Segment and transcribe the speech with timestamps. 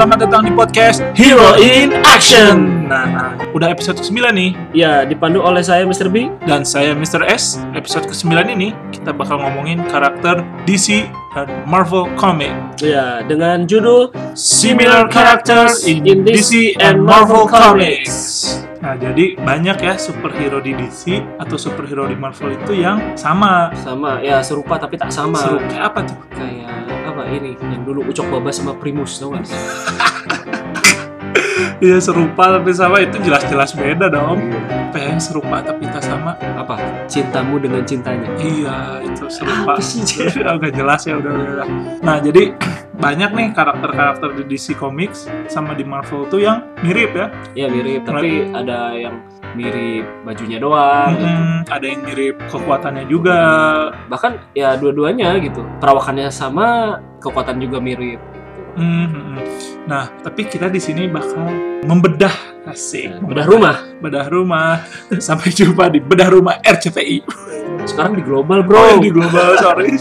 [0.00, 2.88] selamat datang di podcast Hero in Action.
[2.88, 6.08] Nah, udah episode ke-9 nih Ya, dipandu oleh saya Mr.
[6.08, 6.32] B.
[6.48, 7.20] dan saya Mr.
[7.28, 7.60] S.
[7.76, 11.04] Episode ke-9 ini kita bakal ngomongin karakter DC
[11.36, 12.48] dan Marvel Comic.
[12.80, 18.56] Ya, dengan judul Similar characters in DC and Marvel Comics.
[18.80, 23.68] Nah, jadi banyak ya superhero di DC atau superhero di Marvel itu yang sama.
[23.76, 25.36] sama ya serupa tapi tak sama.
[25.36, 26.16] Seru kayak apa tuh?
[26.32, 26.79] Kayak
[27.30, 29.46] ini yang dulu Ucok Baba sama Primus tau gak?
[31.80, 34.52] Iya serupa tapi sama itu jelas-jelas beda dong.
[34.52, 36.36] Apa ya, yang serupa tapi tak sama?
[36.36, 36.76] Apa?
[37.08, 38.28] Cintamu dengan cintanya.
[38.36, 39.80] Iya, itu serupa.
[39.80, 40.04] Apa sih?
[40.44, 41.68] Agak jelas ya udah, udah, udah.
[42.04, 42.52] Nah, jadi
[43.00, 47.26] banyak nih karakter-karakter di DC Comics sama di Marvel tuh yang mirip ya.
[47.56, 51.16] Ya mirip, tapi ada yang mirip bajunya doang.
[51.16, 51.24] gitu.
[51.26, 53.38] Mm-mm, ada yang mirip kekuatannya juga.
[54.06, 55.64] Bahkan ya dua-duanya gitu.
[55.80, 58.20] Perawakannya sama, kekuatan juga mirip.
[58.20, 58.60] Gitu.
[58.78, 59.40] Mm-mm.
[59.88, 61.48] Nah, tapi kita di sini bakal
[61.82, 62.30] membedah
[62.68, 63.16] asik.
[63.16, 63.76] Nah, bedah rumah.
[63.98, 64.84] Bedah rumah.
[65.24, 67.24] Sampai jumpa di bedah rumah RCTI.
[67.82, 69.00] Sekarang di global Oh, bro.
[69.00, 69.96] di global, sorry.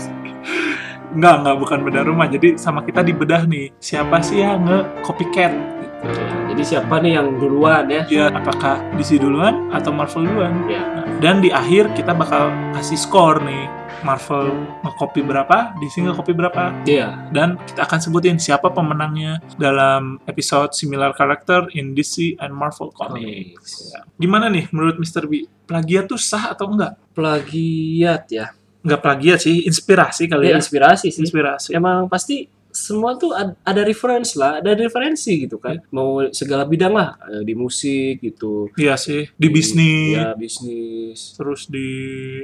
[1.09, 2.27] Enggak, enggak bukan bedah rumah.
[2.29, 3.73] Jadi sama kita di bedah nih.
[3.81, 5.51] Siapa sih yang nge-copycat?
[5.53, 6.07] Gitu.
[6.53, 8.03] Jadi siapa nih yang duluan ya?
[8.07, 10.53] Ya, apakah DC duluan atau Marvel duluan?
[10.69, 10.83] Ya.
[10.85, 13.79] Nah, Dan di akhir kita bakal kasih skor nih.
[13.99, 16.71] Marvel nge-copy berapa, DC nge-copy berapa.
[16.87, 17.19] Iya.
[17.35, 23.91] Dan kita akan sebutin siapa pemenangnya dalam episode similar character in DC and Marvel Comics.
[23.91, 24.07] Ya.
[24.15, 25.27] Gimana nih menurut Mr.
[25.27, 25.43] B?
[25.67, 26.95] Plagiat tuh sah atau enggak?
[27.11, 28.55] Plagiat ya.
[28.79, 30.57] Enggak plagiat sih, inspirasi kali Ya, ya.
[30.57, 31.21] inspirasi sih.
[31.21, 31.75] Inspirasi.
[31.75, 35.81] emang pasti semua tuh ad- ada reference lah, ada referensi gitu kan.
[35.89, 38.69] Mau segala bidang lah, eh, di musik gitu.
[38.77, 41.33] Iya sih, di bisnis, Ya, bisnis.
[41.33, 41.89] terus di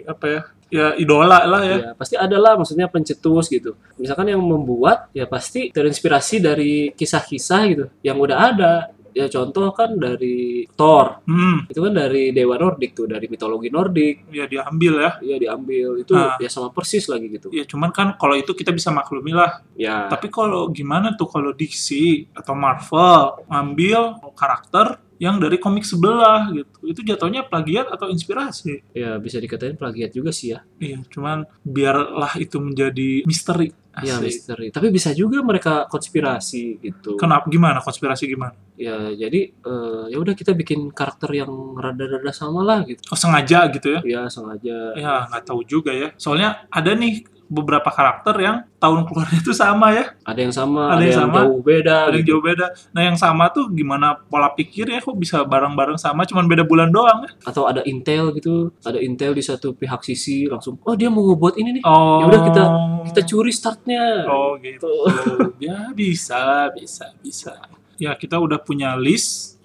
[0.04, 0.42] apa ya?
[0.66, 1.78] Ya idola lah ya.
[1.78, 3.78] Ya, pasti ada lah maksudnya pencetus gitu.
[3.96, 8.74] Misalkan yang membuat ya pasti terinspirasi dari kisah-kisah gitu yang udah ada.
[9.16, 11.24] Ya contoh kan dari Thor.
[11.24, 14.28] Hmm, Itu kan dari dewa Nordik tuh, dari mitologi Nordik.
[14.30, 15.12] ya diambil ya.
[15.24, 16.04] Iya diambil.
[16.04, 16.36] Itu Ah.
[16.36, 17.48] ya sama persis lagi gitu.
[17.56, 19.64] Ya cuman kan kalau itu kita bisa maklumi lah.
[19.80, 20.12] Ya.
[20.12, 21.88] Tapi kalau gimana tuh kalau DC
[22.36, 26.76] atau Marvel ngambil karakter yang dari komik sebelah gitu.
[26.84, 28.84] Itu jatuhnya plagiat atau inspirasi?
[28.92, 30.60] Ya bisa dikatain plagiat juga sih ya.
[30.76, 33.72] Iya, cuman biarlah itu menjadi misteri.
[34.04, 34.28] Ya Asik.
[34.28, 34.68] misteri.
[34.76, 37.16] Tapi bisa juga mereka konspirasi gitu.
[37.16, 38.56] Kenapa gimana konspirasi gimana?
[38.76, 43.00] Ya jadi eh, ya udah kita bikin karakter yang rada-rada sama lah gitu.
[43.08, 44.00] Oh sengaja gitu ya?
[44.04, 44.92] Ya sengaja.
[45.00, 46.12] Ya nggak tahu juga ya.
[46.20, 50.94] Soalnya ada nih beberapa karakter yang tahun keluarnya itu sama ya, Ada yang sama, Ada
[50.94, 51.96] ada, yang yang, sama, jauh beda.
[51.96, 52.30] ada yang gitu.
[52.34, 52.66] jauh beda.
[52.92, 57.26] Nah yang sama tuh gimana pola pikirnya kok bisa bareng-bareng sama, cuman beda bulan doang
[57.26, 57.32] ya?
[57.46, 61.56] Atau ada intel gitu, ada intel di satu pihak sisi langsung, oh dia mau ngebuat
[61.58, 62.22] ini nih, Oh.
[62.22, 62.72] Ya udah, kita-
[63.14, 64.26] kita curi startnya.
[64.26, 64.90] Oh gitu.
[65.66, 67.54] ya bisa, bisa, bisa.
[67.96, 69.56] Ya kita udah punya list.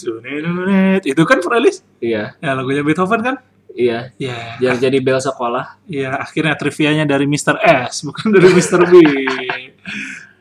[0.00, 1.00] Tune, nune.
[1.12, 1.84] Itu kan Frelis?
[1.98, 3.36] Iya, Ya lagunya Beethoven kan?
[3.78, 4.10] Iya.
[4.18, 5.78] Ya, Yang jadi bel sekolah.
[5.86, 7.62] ya akhirnya trivianya dari Mr.
[7.86, 8.82] S bukan dari Mr.
[8.82, 8.94] B.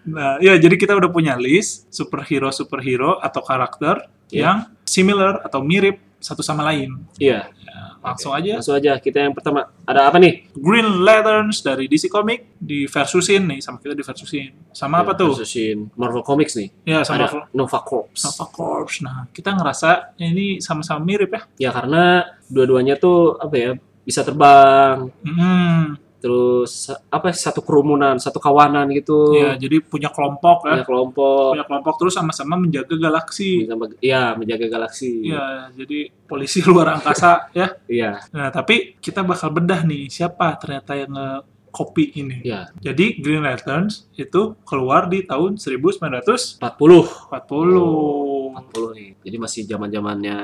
[0.08, 4.40] Nah, ya jadi kita udah punya list superhero superhero atau karakter Iya.
[4.44, 7.00] yang similar atau mirip satu sama lain.
[7.16, 7.48] Iya.
[7.48, 9.68] Ya, langsung aja Langsung aja kita yang pertama.
[9.84, 10.50] Ada apa nih?
[10.54, 14.50] Green Lanterns dari DC Comic di versusin nih sama kita di versusin.
[14.72, 15.32] Sama apa Ya, tuh?
[15.36, 16.70] versusin Marvel Comics nih.
[16.84, 18.10] Ya sama ada Nova Corps.
[18.14, 18.94] Nova Corps.
[19.02, 21.42] Nah, kita ngerasa ini sama-sama mirip ya.
[21.58, 23.72] Ya karena dua-duanya tuh apa ya
[24.02, 29.32] bisa terbang, Hmm, terus apa satu kerumunan, satu kawanan gitu.
[29.32, 30.84] ya jadi punya kelompok ya.
[30.84, 31.50] Punya kelompok.
[31.56, 33.64] Punya kelompok terus sama-sama menjaga galaksi.
[33.64, 35.24] Sama- Iya, menjaga galaksi.
[35.24, 37.80] Ya, jadi polisi luar angkasa ya.
[37.88, 38.20] Iya.
[38.36, 42.44] Nah, tapi kita bakal bedah nih siapa ternyata yang nge-copy ini.
[42.44, 42.76] Iya.
[42.76, 46.60] Jadi Green Lanterns itu keluar di tahun 1940.
[46.60, 47.32] 40.
[47.32, 49.10] 40 nih.
[49.24, 50.38] Jadi masih zaman-zamannya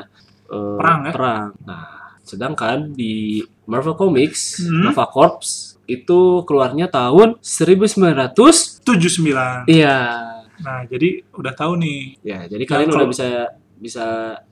[0.48, 1.12] eh, Perang, ya?
[1.12, 1.48] Perang.
[1.68, 4.90] Nah, sedangkan di Marvel Comics, Hmm.
[4.90, 9.68] Nova Corps itu keluarnya tahun 1900 79.
[9.68, 9.98] Iya.
[10.64, 12.02] Nah, jadi udah tahu nih.
[12.24, 13.28] Ya, jadi kalian udah bisa
[13.84, 14.06] bisa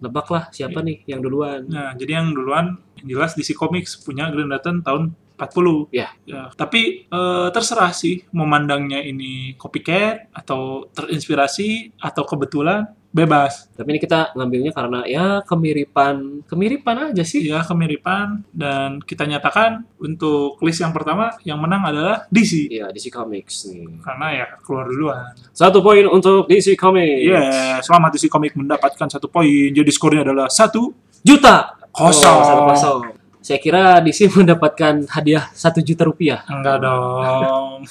[0.04, 1.64] nebak lah siapa nih yang duluan.
[1.72, 5.88] Nah, jadi yang duluan yang jelas DC Comics punya Green Lantern tahun 40.
[5.96, 6.12] Ya.
[6.54, 13.68] Tapi eh, terserah sih memandangnya ini copycat atau terinspirasi atau kebetulan bebas.
[13.76, 17.44] Tapi ini kita ngambilnya karena ya kemiripan, kemiripan aja sih.
[17.46, 23.12] Ya kemiripan dan kita nyatakan untuk list yang pertama yang menang adalah DC Iya, DC
[23.12, 24.00] Comics nih.
[24.02, 25.32] karena ya keluar duluan.
[25.52, 27.28] Satu poin untuk DC Comics.
[27.28, 27.42] Iya,
[27.84, 29.70] selamat DC Comic mendapatkan satu poin.
[29.72, 31.78] Jadi skornya adalah satu Juta.
[31.92, 32.38] kosong.
[32.40, 33.21] Oh, satu kosong.
[33.42, 36.46] Saya kira DC mendapatkan hadiah satu juta rupiah.
[36.46, 37.82] Enggak dong.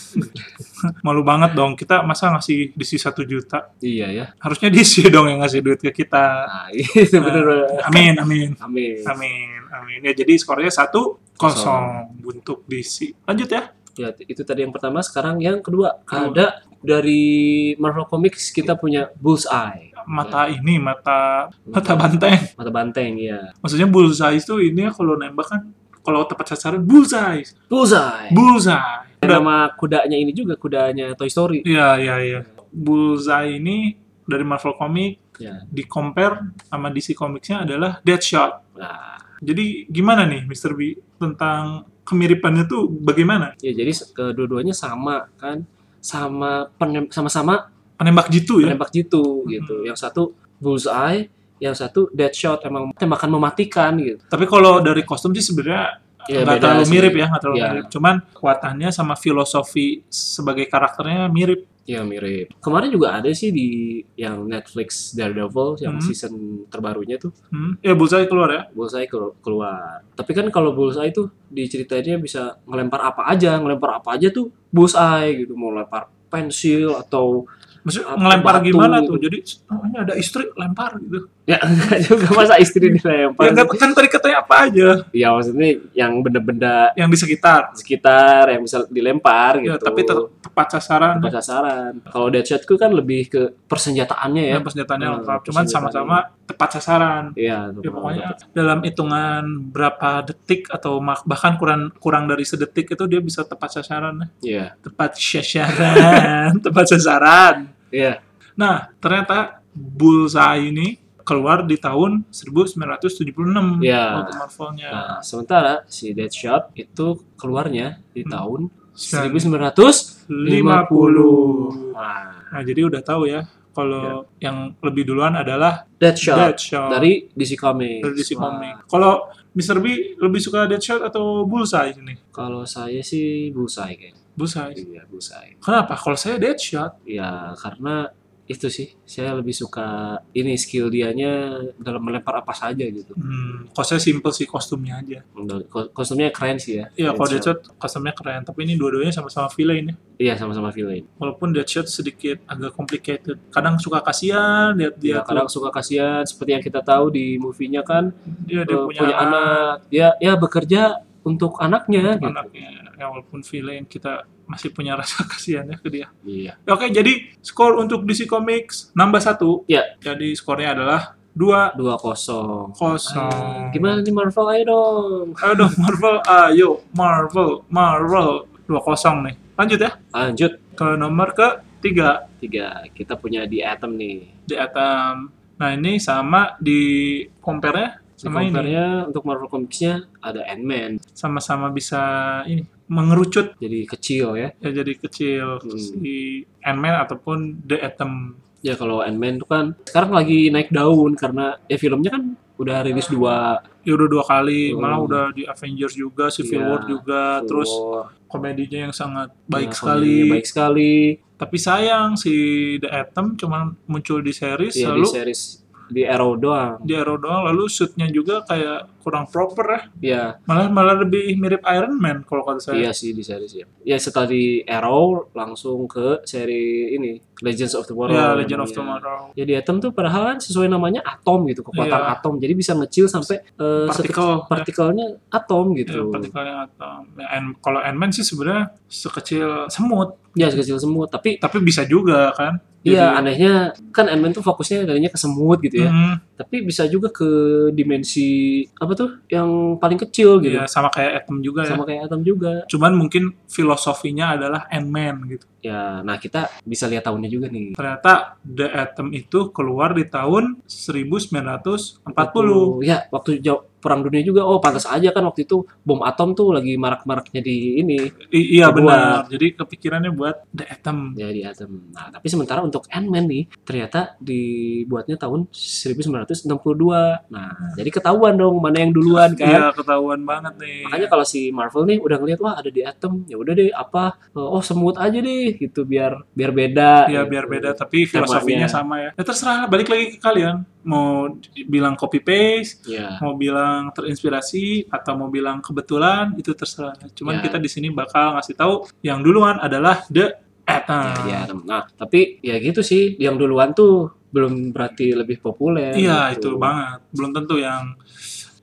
[1.07, 1.75] Malu banget dong.
[1.75, 3.75] Kita masa ngasih DC satu juta?
[3.83, 4.27] Iya ya.
[4.39, 6.25] Harusnya DC dong yang ngasih duit ke kita.
[6.47, 6.69] Nah,
[7.03, 7.67] itu bener.
[7.91, 8.51] Amin, amin.
[8.63, 9.03] Amin.
[9.03, 9.99] Amin, amin.
[10.07, 13.27] Ya jadi skornya satu kosong untuk DC.
[13.27, 13.75] Lanjut ya.
[13.99, 15.03] Ya, itu tadi yang pertama.
[15.03, 15.99] Sekarang yang kedua.
[16.07, 19.90] Ada dari Marvel Comics kita punya Bullseye.
[20.11, 22.35] Mata ini, mata mata banteng.
[22.59, 23.55] Mata banteng, ya.
[23.63, 25.61] Maksudnya bullseye itu ini ya kalau nembak kan
[26.03, 27.47] kalau tepat sasaran bullseye.
[27.71, 28.35] Bullseye.
[28.35, 29.07] Bullseye.
[29.23, 31.63] Nama kudanya ini juga kudanya Toy Story.
[31.63, 32.41] Iya, iya, iya.
[32.75, 33.95] Bullseye ini
[34.27, 35.57] dari Marvel Comics Ya.
[35.65, 38.77] di compare sama DC Comics-nya adalah Deadshot.
[38.77, 40.77] Nah, Jadi gimana nih Mr.
[40.77, 43.57] B tentang kemiripannya tuh bagaimana?
[43.65, 45.65] ya jadi kedua-duanya sama kan.
[46.05, 46.69] Sama
[47.09, 48.67] sama-sama Penembak jitu ya?
[48.67, 49.75] penembak jitu gitu.
[49.77, 49.87] Hmm.
[49.87, 50.23] Yang satu
[50.57, 54.25] Bullseye, yang satu Deadshot emang tembakan mematikan gitu.
[54.25, 56.93] Tapi kalau dari kostum sih sebenarnya Ya, nggak terlalu sih.
[56.93, 57.69] mirip ya, nggak terlalu Ya.
[57.71, 57.87] mirip.
[57.89, 61.65] Cuman kekuatannya sama filosofi sebagai karakternya mirip.
[61.85, 62.53] Ya mirip.
[62.57, 63.69] Kemarin juga ada sih di
[64.15, 66.05] yang Netflix Daredevil yang Hmm.
[66.05, 66.33] season
[66.67, 67.81] terbarunya tuh Hmm.
[67.81, 68.63] Ya Bullseye keluar ya?
[68.71, 70.05] Bullseye kelu- keluar.
[70.11, 75.41] Tapi kan kalau Bullseye tuh diceritainnya bisa ngelempar apa aja, ngelempar apa aja tuh Bullseye
[75.41, 75.53] gitu.
[75.53, 77.49] Mau lempar pensil atau
[77.81, 79.17] Maksudnya ngelempar batu gimana tuh?
[79.17, 79.39] Jadi
[79.73, 81.29] oh, ini ada istri lempar gitu.
[81.51, 83.51] Ya enggak juga masa istri dilempar.
[83.51, 87.75] Ya, kan tadi katanya apa aja Ya maksudnya yang benda-benda yang di sekitar.
[87.75, 89.83] sekitar yang bisa dilempar Ya, gitu.
[89.83, 91.19] tapi tepat sasaran.
[91.19, 91.93] tepat sasaran.
[92.07, 94.55] Kalau Deadshot tuh kan lebih ke persenjataannya ya.
[94.55, 95.41] Ya, persenjataannya Hmm, lengkap.
[95.51, 97.25] Cuman sama-sama tepat sasaran.
[97.35, 103.19] Iya, Ya pokoknya dalam hitungan berapa detik atau bahkan kurang kurang dari sedetik itu dia
[103.19, 104.31] bisa tepat sasaran.
[104.39, 104.79] Iya.
[104.79, 107.57] Tepat sasaran, tepat sasaran.
[107.91, 108.23] Iya.
[108.55, 110.99] Nah, ternyata Bullseye ini
[111.31, 114.27] keluar di tahun 1976 Iya.
[114.27, 114.91] untuk Marvelnya.
[114.91, 117.07] Nah, sementara si Deadshot itu
[117.39, 118.33] keluarnya di Hmm.
[118.35, 118.61] tahun
[118.91, 120.27] 1950.
[120.27, 121.95] 1950.
[121.95, 127.55] Nah, Nah, jadi udah tahu ya kalau yang lebih duluan adalah Deadshot, Deadshot dari DC
[127.55, 128.03] Comics.
[128.03, 128.91] dari DC Comics.
[128.91, 129.13] Kalau
[129.51, 129.79] Mr.
[129.79, 129.87] B
[130.17, 132.15] lebih suka Deadshot atau Bullseye ini?
[132.31, 134.19] Kalau saya sih Bullseye kayaknya.
[134.31, 134.73] Bullseye.
[134.73, 135.59] Iya, Bullseye.
[135.59, 135.95] Kenapa?
[135.95, 137.03] Kalau saya Deadshot.
[137.05, 138.09] Ya, karena
[138.51, 143.15] itu sih saya lebih suka ini skill dianya dalam melempar apa saja gitu.
[143.15, 145.23] Hmm, saya simple sih kostumnya aja.
[145.71, 146.91] Ko- Kostumnya keren sih ya.
[146.99, 147.79] Iya, kalau Deadshot.
[147.79, 149.97] Kostumnya keren, tapi ini dua-duanya sama-sama villain ya.
[150.19, 151.07] Iya, sama-sama villain.
[151.23, 153.39] Walaupun Deadshot sedikit agak complicated.
[153.55, 157.87] Kadang suka kasihan lihat dia Dia kadang suka kasihan seperti yang kita tahu di movie-nya
[157.87, 158.11] kan
[158.51, 159.75] dia, dia eh, punya, punya, anak.
[159.95, 160.83] Dia ya bekerja
[161.23, 162.27] untuk anaknya gitu.
[162.35, 162.69] anaknya.
[162.99, 166.11] Ya walaupun villain kita masih punya rasa kasihan ya ke dia.
[166.27, 166.59] Iya.
[166.59, 169.63] Ya, Oke, jadi skor untuk DC Comics nambah satu.
[169.71, 169.95] Ya.
[170.03, 172.75] Jadi skornya adalah dua 2-0.
[172.75, 173.15] kosong.
[173.15, 175.27] Ah, Gimana nih Marvel ayo dong.
[175.39, 179.35] Ayo dong Marvel, ayo Marvel, Marvel dua kosong nih.
[179.55, 181.49] Lanjut ya Lanjut ke nomor ke
[181.81, 184.27] tiga tiga kita punya di Atom nih.
[184.45, 185.31] di Atom.
[185.61, 191.69] Nah ini sama di compare-nya Di sama ini compare-nya untuk Marvel Comics-nya ada Ant-Man sama-sama
[191.69, 192.01] bisa
[192.49, 194.51] ini mengerucut jadi kecil ya.
[194.59, 195.79] ya jadi kecil Hmm.
[195.79, 198.35] si Ant-Man ataupun The Atom.
[198.61, 202.25] Ya kalau Ant-Man itu kan sekarang lagi naik daun karena ya filmnya kan
[202.59, 204.85] udah rilis dua Ya udah dua kali, Hmm.
[204.85, 208.13] malah udah di Avengers juga, Civil Iya, War juga, terus War.
[208.29, 210.17] komedinya yang sangat baik Ya, sekali.
[210.29, 210.95] baik sekali.
[211.33, 212.35] Tapi sayang si
[212.77, 215.60] The Atom cuma muncul di series Ya di lalu series
[215.91, 216.79] di Arrow doang.
[216.81, 221.65] di Arrow doang lalu shootnya juga kayak kurang proper ya Ya, malah malah lebih mirip
[221.67, 223.67] Iron Man kalau kata saya iya sih di series ya.
[223.83, 225.01] Ya setelah di Arrow
[225.33, 226.61] langsung ke seri
[226.93, 228.13] ini Legends of Tomorrow.
[228.13, 228.69] ya Legend of.
[228.71, 232.13] Tomorrow Ya di Atom tuh padahal kan sesuai namanya atom gitu, kekuatan Iya.
[232.15, 232.37] atom.
[232.37, 236.01] Jadi bisa ngecil sampai eh, partikel sekecil- partikelnya atom ya, gitu.
[236.09, 237.27] partikelnya atom ya,
[237.59, 243.11] kalau Ant-Man sih sebenarnya sekecil semut Ya sekecil semut, tapi tapi bisa juga kan iya
[243.11, 243.53] Jadi- anehnya
[243.91, 245.87] kan Ant-Man tuh fokusnya tadinya ke semut gitu ya.
[245.87, 247.27] Hmm, Tapi bisa juga ke
[247.71, 250.57] dimensi apa tuh yang paling kecil gitu.
[250.57, 252.63] ya, sama kayak Atom juga ya Sama kayak atom juga.
[252.67, 257.75] cuman mungkin filosofinya adalah Ant-Man gitu Ya, nah kita bisa lihat tahunnya juga nih.
[257.75, 264.61] ternyata The Atom itu keluar di tahun 1940 Ya, waktu jauh perang dunia juga oh
[264.61, 267.99] pantas aja kan waktu itu bom atom tuh lagi marak-maraknya di ini
[268.31, 271.71] I- iya benar jadi kepikirannya buat The Atom ya di atom.
[271.95, 277.31] Nah, tapi sementara untuk Ant-Man nih ternyata dibuatnya tahun 1962.
[277.31, 279.49] Nah, jadi ketahuan dong mana yang duluan kan.
[279.49, 280.85] Iya ketahuan banget nih.
[280.91, 284.19] Makanya kalau si Marvel nih udah ngeliat wah ada di Atom, ya udah deh apa
[284.35, 287.07] oh semut aja deh gitu biar biar beda.
[287.07, 287.31] Iya gitu.
[287.33, 289.11] biar beda tapi filosofinya sama ya.
[289.15, 290.67] Ya terserah balik lagi ke kalian.
[290.83, 291.29] Mau
[291.67, 296.97] bilang copy paste, ya mau bilang terinspirasi atau mau bilang kebetulan itu terserah.
[297.13, 297.43] Cuman Ya.
[297.45, 301.27] kita di sini bakal ngasih tahu yang duluan adalah The Atom.
[301.27, 301.55] ya, ya.
[301.61, 306.55] nah tapi ya gitu sih yang duluan tuh belum berarti lebih populer Iya, gitu.
[306.55, 307.03] itu banget.
[307.11, 307.99] Belum tentu yang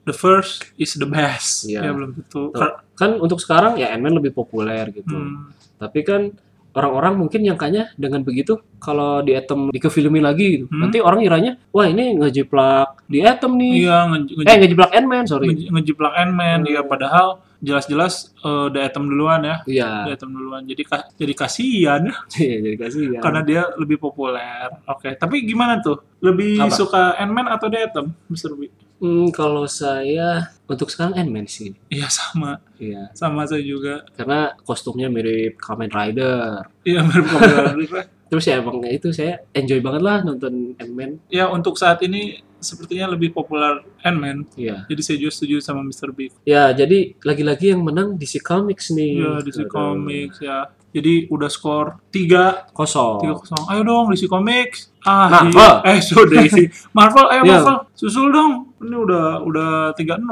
[0.02, 1.68] the first is the best.
[1.68, 1.84] Iya.
[1.84, 2.48] Ya belum tentu.
[2.48, 2.72] Tuh.
[2.96, 6.34] kan untuk sekarang ya Ant-Man lebih populer gitu Hmm, tapi kan
[6.70, 10.80] orang-orang mungkin nyangkanya dengan begitu kalau di Atom dikefilmin lagi gitu Hmm.
[10.80, 15.24] nanti orang ngiranya wah ini ngejiplak di Atom nih iya, nge- nge- eh ngejiplak Ant-Man
[15.24, 16.58] sorry nge- ngejiplak Ant-Man.
[16.60, 16.70] Hmm.
[16.70, 19.56] Iya, padahal jelas-jelas eh, The Atom duluan ya.
[19.66, 20.62] iya The Atom duluan.
[20.62, 22.14] Jadi ka- jadi kasihan ya.
[22.38, 24.70] Iya, jadi kasih ya karena dia lebih populer.
[24.86, 25.98] Oke, tapi gimana tuh?
[26.18, 26.70] Lebih Apa?
[26.70, 28.54] suka Ant-Man atau The Atom, Mr.
[28.54, 28.70] B?
[28.98, 30.28] Hmm, kalau saya
[30.64, 34.02] untuk sekarang Ant-Man sih Iya sama, iya sama saya juga.
[34.12, 38.04] karena kostumnya mirip Kamen Rider Iya mirip Kamen Rider.
[38.28, 43.08] terus ya emang itu saya enjoy banget lah nonton Ant-Man Ya untuk saat ini sepertinya
[43.08, 44.50] lebih populer Ant-Man.
[44.52, 46.10] iya Jadi saya juga setuju sama Mr.
[46.10, 46.28] B.
[46.42, 49.70] ya jadi lagi-lagi yang menang DC Comics nih Iya DC Aduh.
[49.70, 50.66] Comics ya.
[50.88, 54.88] Jadi udah skor 3 kosong 3 Ayo dong DC Comics.
[55.04, 55.84] Ah, Marvel.
[55.84, 55.92] iya.
[55.94, 56.56] eh sudah DC
[56.96, 57.52] Marvel, ayo Iya.
[57.54, 57.76] Marvel.
[57.92, 58.52] Susul dong.
[58.78, 60.24] Ini udah udah 3-0.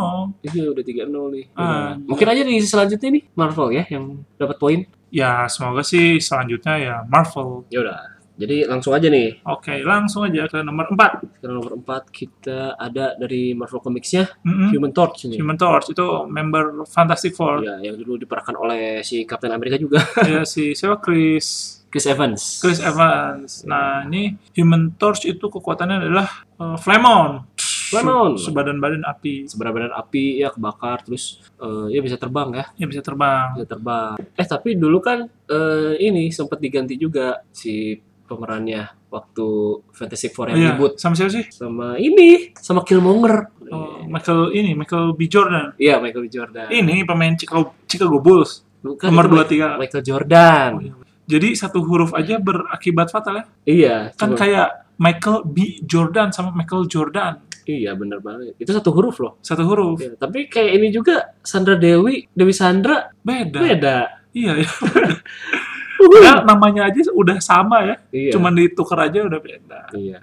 [0.42, 1.44] Iya udah 3-0 nih.
[1.52, 2.00] Ah, Ya.
[2.02, 4.80] Mungkin aja di selanjutnya nih Marvel ya yang dapat poin.
[5.06, 7.68] Ya, semoga sih selanjutnya ya Marvel.
[7.68, 8.15] Ya udah.
[8.36, 9.40] Jadi langsung aja nih.
[9.48, 11.40] Oke, langsung aja ke nomor 4.
[11.40, 14.68] Sekarang nomor 4 kita ada dari Marvel Comics-nya Mm-mm.
[14.70, 15.40] Human Torch nih.
[15.40, 17.64] Human Torch itu member Fantastic Four.
[17.64, 22.60] Ya, yang dulu diperankan oleh si Captain America juga, ya si siapa Chris Chris Evans.
[22.60, 23.64] Chris Evans.
[23.64, 26.28] Nah, ini Human Torch itu kekuatannya adalah
[26.60, 27.40] uh, Flamon.
[27.88, 28.36] Flamon.
[28.36, 29.48] Se- Sebadan-badan api.
[29.48, 33.54] Sebadan api ya kebakar terus eh, ya bisa terbang ya, Ya bisa terbang.
[33.56, 34.14] bisa terbang.
[34.34, 39.46] Eh tapi dulu kan eh, ini sempat diganti juga si pemerannya waktu
[39.90, 41.44] Fantastic Four yang Iya, ribut sama siapa sih?
[41.48, 43.54] sama ini sama Killmonger.
[43.66, 45.26] Oh, Michael ini, Michael B.
[45.26, 45.74] Jordan.
[45.74, 46.28] Iya Michael B.
[46.28, 46.66] Jordan.
[46.68, 48.62] Ini pemain Chicago, Chicago Bulls.
[48.78, 49.80] Bukan, nomor itu 23.
[49.80, 50.70] Michael Jordan.
[50.70, 50.92] Oh, iya.
[51.26, 53.44] Jadi satu huruf aja berakibat fatal ya.
[53.64, 53.96] Iya.
[54.14, 54.38] Kan coba.
[54.38, 55.56] kayak Michael B.
[55.82, 57.42] Jordan sama Michael Jordan.
[57.66, 58.54] Iya bener banget.
[58.56, 59.34] Itu satu huruf loh.
[59.42, 59.98] Satu huruf.
[59.98, 63.58] Iya, tapi kayak ini juga Sandra Dewi, Dewi Sandra Beda.
[63.58, 63.98] beda.
[64.30, 64.70] Iya, iya.
[65.96, 67.96] Padahal namanya aja udah sama ya.
[68.10, 68.32] Iya.
[68.32, 69.80] Cuman ditukar aja udah beda.
[69.92, 70.20] Iya.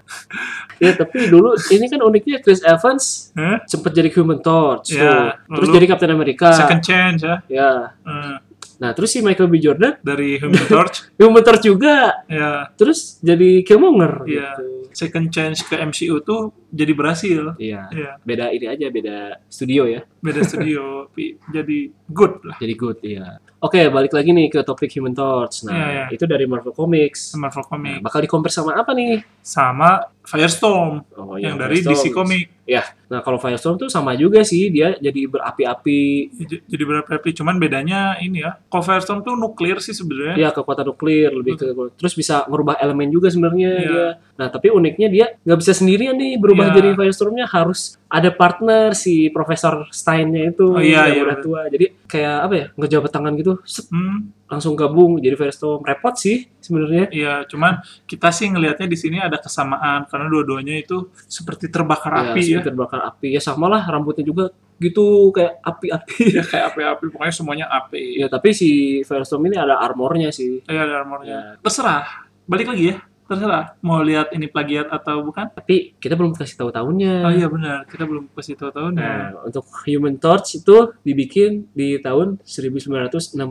[0.78, 3.62] Ya tapi dulu ini kan uniknya Chris Evans Hah?
[3.66, 5.02] sempat jadi Human Torch Iya,
[5.44, 5.58] tuh.
[5.58, 6.50] Terus lalu jadi Captain America.
[6.54, 7.38] Second chance ya.
[7.48, 7.72] Ya.
[8.04, 8.38] Eh,
[8.74, 11.08] Nah, terus si Michael B Jordan dari Human Torch.
[11.22, 12.20] Human Torch juga.
[12.28, 14.50] ya, Terus jadi Killmonger Iya.
[14.60, 14.66] gitu.
[14.94, 17.56] second chance ke MCU tuh jadi berhasil.
[17.56, 17.88] Iya.
[17.90, 20.04] Iya, Beda ini aja, beda studio ya.
[20.20, 21.08] beda studio,
[21.56, 21.80] jadi
[22.12, 22.58] good lah.
[22.60, 23.40] Jadi good, iya.
[23.64, 25.64] Oke, balik lagi nih ke topik Human Torch.
[25.64, 26.06] Nah, Iya, iya.
[26.12, 27.32] itu dari Marvel Comics.
[27.34, 29.24] Marvel Nah, Comics bakal di compare sama apa nih?
[29.40, 32.08] sama Firestorm Oh, yang iya, dari DC.
[32.10, 32.52] Comics.
[32.64, 36.02] Ya, nah kalau Firestorm tuh sama juga sih, dia jadi berapi-api.
[36.42, 38.56] J- Jadi berapa cuman bedanya ini ya.
[38.66, 40.40] Kalau Firestorm tuh nuklir sih sebenarnya.
[40.40, 43.84] Ya, kekuatan nuklir lebih ke terus bisa merubah elemen juga sebenarnya Iya.
[43.84, 44.06] dia.
[44.34, 46.76] Nah, tapi uniknya dia nggak bisa sendirian nih berubah Iya.
[46.78, 51.62] jadi Firestormnya harus ada partner si Profesor Stein-nya itu Oh, iya, yang iya, udah tua.
[51.68, 52.66] Jadi kayak apa ya?
[52.74, 55.82] Ngejabat tangan gitu, set, Hmm, langsung gabung jadi Firestorm.
[55.82, 57.10] Repot sih sebenarnya.
[57.10, 62.22] iya, cuman kita sih ngelihatnya di sini ada kesamaan karena dua-duanya itu seperti terbakar Ya,
[62.32, 62.62] api ya.
[62.62, 63.34] terbakar api.
[63.34, 66.18] Ya sama lah rambutnya juga gitu kayak api-api.
[66.32, 68.18] Ya kayak api-api, pokoknya semuanya api.
[68.18, 68.70] ya, tapi si
[69.02, 70.60] Firestorm ini ada armornya sih.
[70.66, 71.30] Iya, ada armornya.
[71.30, 72.04] Ya, Terserah.
[72.44, 72.98] Balik lagi ya.
[73.24, 73.80] Terserah.
[73.80, 75.48] Mau lihat ini plagiat atau bukan?
[75.54, 77.16] tapi kita belum kasih tahu tahunnya.
[77.24, 79.00] Oh iya benar, kita belum kasih tahu tahunnya.
[79.00, 83.40] Nah, untuk Human Torch itu dibikin di tahun 1961.
[83.40, 83.48] Hmm,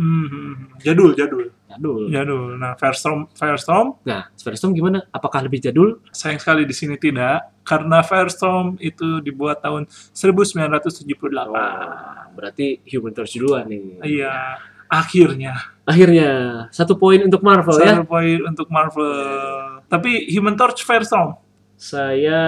[0.00, 0.54] hmm, hmm.
[0.80, 2.02] jadul, jadul, Jadul.
[2.08, 2.44] jadul.
[2.56, 5.04] Nah, Firestorm, Firestorm Nah, Firestorm gimana?
[5.10, 6.00] Apakah lebih jadul?
[6.14, 9.84] sayang sekali di sini tidak, karena Firestorm itu dibuat tahun
[10.14, 11.50] 1978.
[11.50, 14.00] Wah, berarti Human Torch duluan nih.
[14.00, 14.34] Iya,
[14.96, 16.28] akhirnya Akhirnya
[16.72, 17.92] satu poin untuk Marvel ya.
[17.92, 19.84] satu poin untuk Marvel.
[19.84, 21.36] Tapi Human Torch Firestorm,
[21.76, 22.40] Saya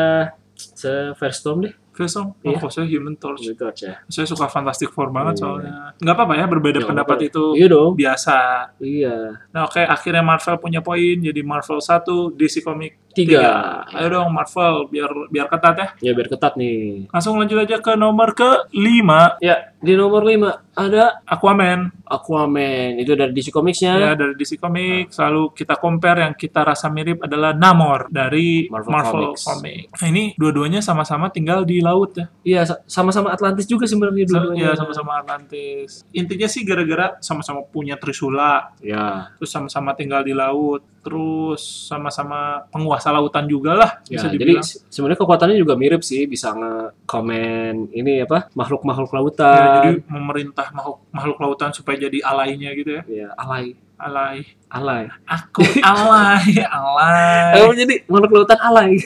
[0.56, 1.74] se Firestorm deh.
[1.92, 2.56] Firestorm, Iya.
[2.56, 3.40] oh, kok saya Human Torch.
[3.42, 3.96] Human Torch ya.
[4.06, 5.40] Saya suka Fantastic Four banget Iya.
[5.42, 5.72] soalnya.
[5.96, 7.28] Nggak apa-apa ya, berbeda Nggak pendapat apa-apa.
[7.32, 7.90] itu Iya dong.
[7.94, 8.36] biasa.
[8.78, 9.16] Iya.
[9.50, 13.80] Nah oke, akhirnya Marvel punya poin, jadi Marvel 1, DC Comic Tiga.
[13.88, 13.96] 3.
[13.96, 15.86] Ayo dong Marvel, biar biar ketat ya.
[16.04, 17.08] Ya biar ketat nih.
[17.08, 21.88] Langsung lanjut aja ke nomor ke-5, Ya, di nomor 5 ada Aquaman.
[22.04, 23.00] Aquaman.
[23.00, 23.96] Itu dari DC Comics-nya.
[23.96, 28.92] Ya, dari DC Comics, lalu kita compare yang kita rasa mirip adalah Namor dari Marvel
[28.92, 29.42] Marvel, Comics.
[29.42, 29.96] Comics.
[29.96, 32.26] Nah, ini dua-duanya sama-sama tinggal di laut ya.
[32.44, 34.62] Iya, sa- sama-sama Atlantis juga sebenarnya dua-duanya.
[34.62, 36.04] Ya, sama-sama Atlantis.
[36.12, 39.32] Intinya sih gara-gara sama-sama punya Trisula, Ya.
[39.40, 44.52] terus sama-sama tinggal di laut, terus sama-sama penguasa penguasa lautan juga lah Ya, bisa jadi
[44.58, 44.66] dibilang.
[44.90, 49.72] sebenarnya kekuatannya juga mirip sih, bisa nge-komen ini apa makhluk-makhluk Ya, lautan.
[49.78, 53.02] jadi memerintah makhluk, makhluk lautan supaya jadi alainya gitu ya.
[53.06, 54.44] ya, alay, Alay.
[54.68, 55.08] alay.
[55.24, 57.64] Aku alay, alay.
[57.64, 59.00] Oh, jadi makhluk lautan alay.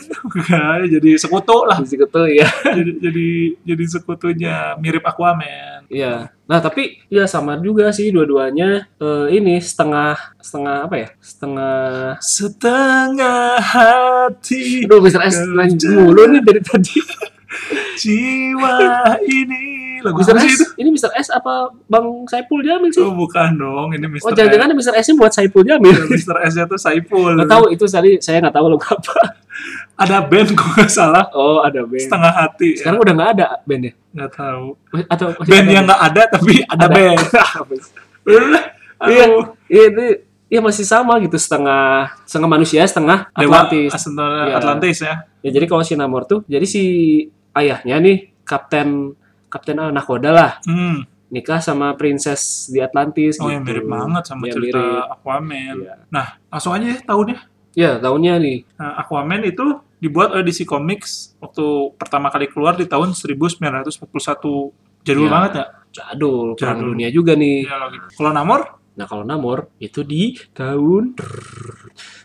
[0.91, 1.79] jadi sekutu lah.
[1.79, 2.51] Di situ ya.
[2.75, 3.29] jadi jadi
[3.63, 5.87] jadi sekutunya mirip Aquaman.
[5.87, 6.35] Iya.
[6.51, 11.09] Nah, tapi ya sama juga sih dua-duanya eh, ini setengah setengah apa ya?
[11.23, 11.79] Setengah
[12.19, 15.23] Setengah hati Aduh, Mr.
[15.23, 16.99] S lanjut mulu nih dari tadi.
[18.01, 18.79] jiwa
[19.27, 20.33] ini lagu Mr.
[20.35, 20.67] apa sih itu?
[20.67, 21.11] S, ini Mr.
[21.17, 23.03] S apa Bang Saipul Jamil sih?
[23.05, 24.25] Oh bukan dong, ini Mr.
[24.27, 24.95] Oh, jangan-jangan Mr.
[24.99, 25.95] S-nya buat Saipul Jamil.
[25.95, 26.27] S.
[26.27, 26.37] Mr.
[26.45, 27.37] S nya tuh Saiful.
[27.37, 29.15] Nggak tahu itu tadi saya nggak tahu lagu apa.
[30.01, 31.25] Ada band kok nggak salah.
[31.37, 32.01] Oh, ada band.
[32.01, 32.69] Setengah hati.
[32.75, 32.79] ya.
[32.81, 33.93] Sekarang udah nggak ada bandnya.
[34.17, 34.67] Nggak tahu.
[35.07, 37.19] Atau Band ada yang nggak ada tapi ada, band.
[38.27, 38.65] Udah.
[39.01, 39.25] Iya.
[39.73, 40.05] Iya itu
[40.51, 43.95] Iya masih sama gitu setengah setengah manusia setengah Dewa Atlantis.
[43.95, 44.43] Atlantis.
[44.43, 44.55] Iya.
[44.59, 45.15] Atlantis ya.
[45.47, 46.83] Ya jadi kalau si Namor tuh jadi si
[47.55, 49.15] ayahnya nih kapten
[49.51, 51.03] kapten Anakoda lah Hmm.
[51.29, 53.53] nikah sama princess di Atlantis Oh gitu.
[53.53, 55.13] yang mirip banget sama Iya, cerita mirip.
[55.13, 55.75] Aquaman.
[55.77, 55.95] Iya.
[56.09, 57.39] Nah, langsung aja ya tahunnya.
[57.71, 58.59] Ya, tahunnya nih.
[58.75, 59.63] Nah, Aquaman itu
[59.97, 61.63] dibuat oleh DC Comics waktu
[61.95, 64.75] pertama kali keluar di tahun 1941.
[65.01, 65.33] Jadul Iya.
[65.33, 65.67] banget ya?
[65.93, 66.89] Jadul, perang Jadul.
[66.89, 67.63] dunia juga nih.
[67.65, 67.99] Lagi.
[68.13, 68.61] Kalau Namor?
[68.91, 71.15] Nah, kalau Namor itu di tahun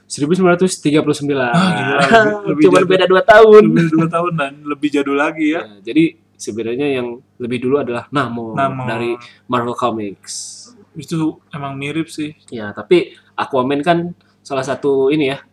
[0.08, 1.38] 1939.
[1.46, 1.98] Ah, gila,
[2.50, 2.89] lebih- Cuma jadul.
[2.89, 3.62] beda 2 tahun.
[3.65, 5.62] Lebih dua tahun dan lebih jadul lagi ya.
[5.62, 6.03] Ya, jadi
[6.37, 8.85] sebenarnya yang lebih dulu adalah Namor, Namor.
[8.85, 9.11] dari
[9.47, 10.33] Marvel Comics.
[10.95, 12.35] Itu emang mirip sih.
[12.47, 15.43] Ya, tapi Aquaman kan salah satu ini ya,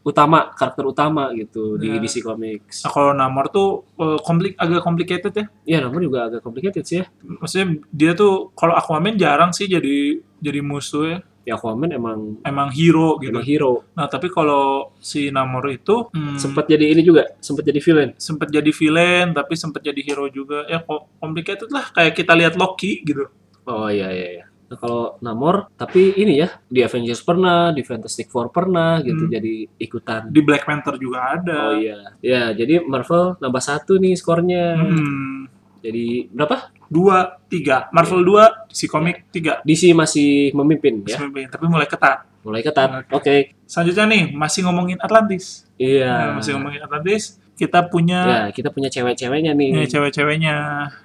[0.00, 2.00] utama, karakter utama gitu di Ya.
[2.00, 2.84] DC Comics.
[2.84, 5.46] Nah, kalau Namor tuh eh, komplik agak complicated ya.
[5.64, 7.06] Ya, Namor juga agak complicated sih ya.
[7.22, 11.18] Maksudnya dia tuh kalau Aquaman jarang sih jadi jadi musuh ya.
[11.42, 13.32] Ya, Aquaman emang Emang hero gitu.
[13.32, 13.72] emang hero.
[13.92, 18.10] Nah, tapi kalau si Namor itu hmm, Sempat jadi ini juga, sempat jadi villain.
[18.16, 20.64] sempat jadi villain tapi sempat jadi hero juga.
[20.64, 23.26] Ya kok complicated lah kayak kita lihat Loki gitu.
[23.64, 24.44] Oh iya iya iya.
[24.70, 29.32] Nah, kalau Namor, tapi ini ya di Avengers pernah, di Fantastic Four pernah gitu, Hmm.
[29.32, 30.30] jadi ikutan.
[30.30, 31.72] Di Black Panther juga ada.
[31.72, 34.78] Oh iya, ya jadi Marvel nambah satu nih skornya.
[34.78, 35.50] Hmm,
[35.80, 36.70] Jadi berapa?
[36.86, 37.86] dua, tiga.
[37.90, 39.62] Marvel dua, si komik tiga.
[39.62, 42.26] DC masih memimpin ya, Tapi mulai ketat.
[42.40, 43.06] mulai ketat.
[43.06, 43.14] Oke.
[43.14, 45.70] Oke, Selanjutnya nih, masih ngomongin Atlantis.
[45.76, 46.34] iya.
[46.34, 49.68] Nah, masih ngomongin Atlantis, kita punya Ya kita punya cewek-ceweknya nih.
[49.70, 50.54] ini cewek-ceweknya.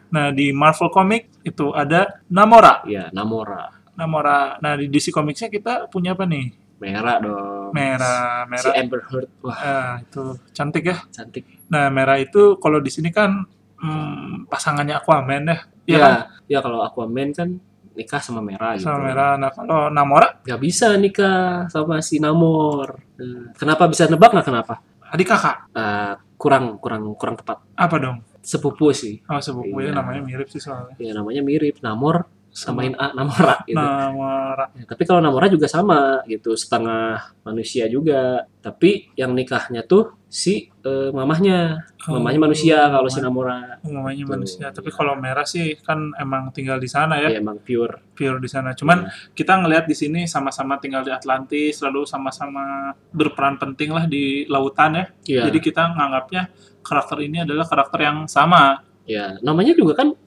[0.10, 2.82] Nah, di Marvel Comic itu ada Namora.
[2.86, 4.58] Ya Namora, Namora.
[4.58, 6.56] Nah, di DC Comics-nya kita punya apa nih?
[6.76, 7.72] merah dong.
[7.72, 8.74] Merah, Si merah.
[8.76, 10.98] Amber Heard, wah Ah, itu cantik ya.
[11.10, 11.46] cantik.
[11.68, 15.58] Nah, merah itu kalau di sini kan hmm, pasangannya Aquaman ya.
[15.86, 16.14] Iya Ya, kan?
[16.48, 17.50] ya kalau Aquaman kan
[17.96, 18.86] nikah sama merah gitu.
[18.86, 19.40] Sama merah.
[19.40, 23.00] Nah, kalau Namora Gak bisa nikah sama si Namor.
[23.16, 24.76] Hmm, Kenapa bisa nebak nggak kenapa?
[25.06, 25.70] adik kakak.
[25.72, 27.64] Eh, kurang kurang kurang tepat.
[27.74, 28.20] Apa dong?
[28.44, 29.24] Sepupu sih.
[29.26, 29.98] Oh, sepupunya Iya.
[29.98, 30.92] namanya mirip sih soalnya.
[31.00, 33.76] Ya namanya mirip Namor samain A Namora gitu.
[33.76, 34.72] Namora.
[34.80, 38.48] Ya, tapi kalau Namora juga sama gitu, setengah manusia juga.
[38.63, 43.84] Tapi yang nikahnya tuh si eh, mamahnya, mamahnya manusia kalau si Namora.
[43.84, 44.65] Oh, mamanya Tuh, manusia.
[44.72, 44.96] Tapi iya.
[44.96, 48.15] kalau merah sih kan emang tinggal di sana ya, Ya, emang pure.
[48.15, 48.72] pure di sana.
[48.72, 49.12] Cuman Ya.
[49.36, 54.96] kita ngelihat di sini sama-sama tinggal di Atlantis, lalu sama-sama berperan penting lah di lautan
[54.96, 55.06] ya.
[55.28, 55.41] Iya.
[55.52, 56.48] Jadi kita nganggapnya
[56.80, 58.80] karakter ini adalah karakter yang sama.
[59.06, 60.18] Ya, namanya juga kan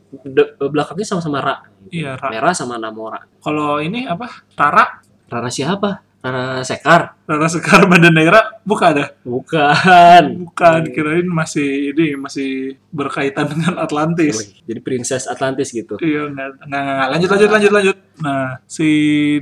[0.58, 1.56] belakangnya sama-sama Ra.
[1.92, 2.28] Iya, Ra.
[2.32, 3.24] Merah sama Namora.
[3.44, 4.44] Kalau ini apa?
[4.56, 6.08] Rara, Rara siapa?
[6.18, 7.14] Rara Sekar?
[7.30, 9.04] Rara Sekar Bandanera bukan ada?
[9.22, 10.48] Bukan.
[10.50, 14.58] Bukan, kirain masih ini masih berkaitan dengan Atlantis.
[14.66, 15.94] Jadi princess Atlantis gitu.
[16.02, 17.08] Iya, nggak, nggak, nggak, nggak.
[17.14, 17.96] lanjut, lanjut, lanjut, lanjut.
[18.24, 18.88] Nah, si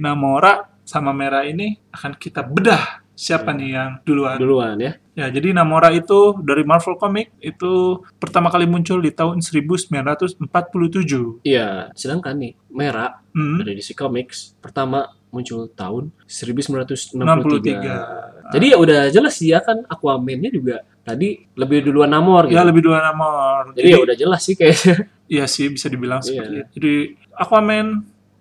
[0.05, 4.37] Namora sama Merah ini akan kita bedah siapa nih yang duluan.
[4.37, 4.93] Duluan ya.
[5.17, 11.41] Ya, jadi Namora itu dari Marvel Comic itu pertama kali muncul di tahun 1947.
[11.41, 17.21] Iya, sedangkan nih merah Hmm, dari DC Comics pertama muncul tahun 1963.
[17.21, 18.53] 63.
[18.53, 22.57] Jadi ya udah jelas sih ya kan Aquaman-nya juga tadi lebih duluan Namor gitu.
[22.57, 23.77] Ya, lebih duluan Namor.
[23.77, 25.09] Jadi ya udah jelas sih kayaknya.
[25.27, 26.29] Iya sih bisa dibilang Iya.
[26.29, 26.69] seperti itu.
[26.81, 26.93] Jadi
[27.35, 27.87] Aquaman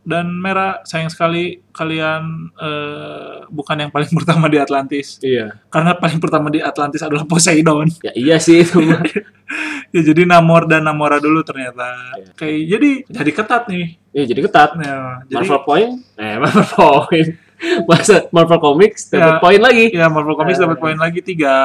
[0.05, 5.17] dan Merah sayang sekali kalian eh, bukan yang paling pertama di Atlantis.
[5.19, 5.57] iya.
[5.67, 7.89] Karena paling pertama di Atlantis adalah Poseidon.
[7.99, 8.79] Ya iya sih itu
[9.95, 11.89] ya jadi Namor dan Namora dulu ternyata.
[12.15, 12.29] Iya.
[12.33, 13.85] Kayak jadi jadi ketat nih.
[14.11, 14.69] Iya jadi ketat.
[14.77, 17.29] Nah, jadi Marvel Point, eh Marvel Point.
[17.87, 19.19] Masa Marvel Comics Ya.
[19.25, 19.87] dapat poin lagi.
[19.89, 20.63] ya Marvel Comics Eh.
[20.63, 21.55] dapat poin lagi tiga.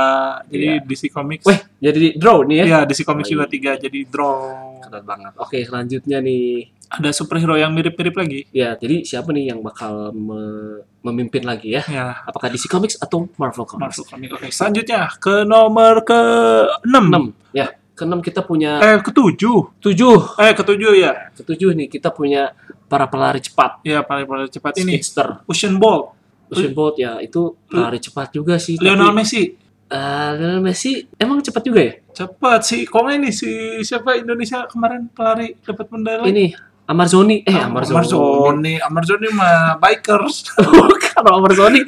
[0.46, 0.86] Jadi Iya.
[0.86, 1.44] DC Comics.
[1.44, 2.64] Weh, jadi draw nih ya.
[2.64, 3.52] Iya, DC Comics Oh, juga iya.
[3.52, 4.38] tiga jadi draw.
[4.80, 5.32] Ketat banget.
[5.36, 6.70] Oke, selanjutnya nih.
[6.90, 8.40] Ada superhero yang mirip-mirip lagi.
[8.50, 11.82] Ya, jadi siapa nih yang bakal me- memimpin lagi ya?
[11.86, 13.80] Ya, Apakah DC Comics atau Marvel Comics?
[13.96, 14.32] Marvel Comics.
[14.34, 16.94] Oke, selanjutnya ke nomor ke-6.
[17.08, 17.30] 6.
[17.52, 19.38] Ya, keenam kita punya Eh, ke-7.
[19.78, 20.16] tujuh.
[20.36, 21.12] Eh, ke-7 ya.
[21.32, 22.50] Ketujuh nih kita punya
[22.84, 23.80] para pelari cepat.
[23.80, 25.46] Ya, paling paling cepat ini Speedster.
[25.46, 26.10] Usain Bolt,
[26.48, 28.74] Usain Bolt ya, itu pelari cepat juga sih.
[28.74, 29.54] tapi- Lionel Messi.
[29.86, 31.94] Eh, Lionel Messi emang cepat juga ya?
[32.12, 32.82] Cepat sih.
[32.82, 33.46] Kok ini si
[33.80, 36.26] siapa Indonesia kemarin pelari dapat medali?
[36.28, 36.46] Ini
[36.90, 37.94] Amarzoni, eh Ah, Amarzoni.
[37.94, 38.74] Amarzoni.
[38.82, 40.50] Amarzoni mah bikers.
[40.90, 41.80] Bukan Amarzoni.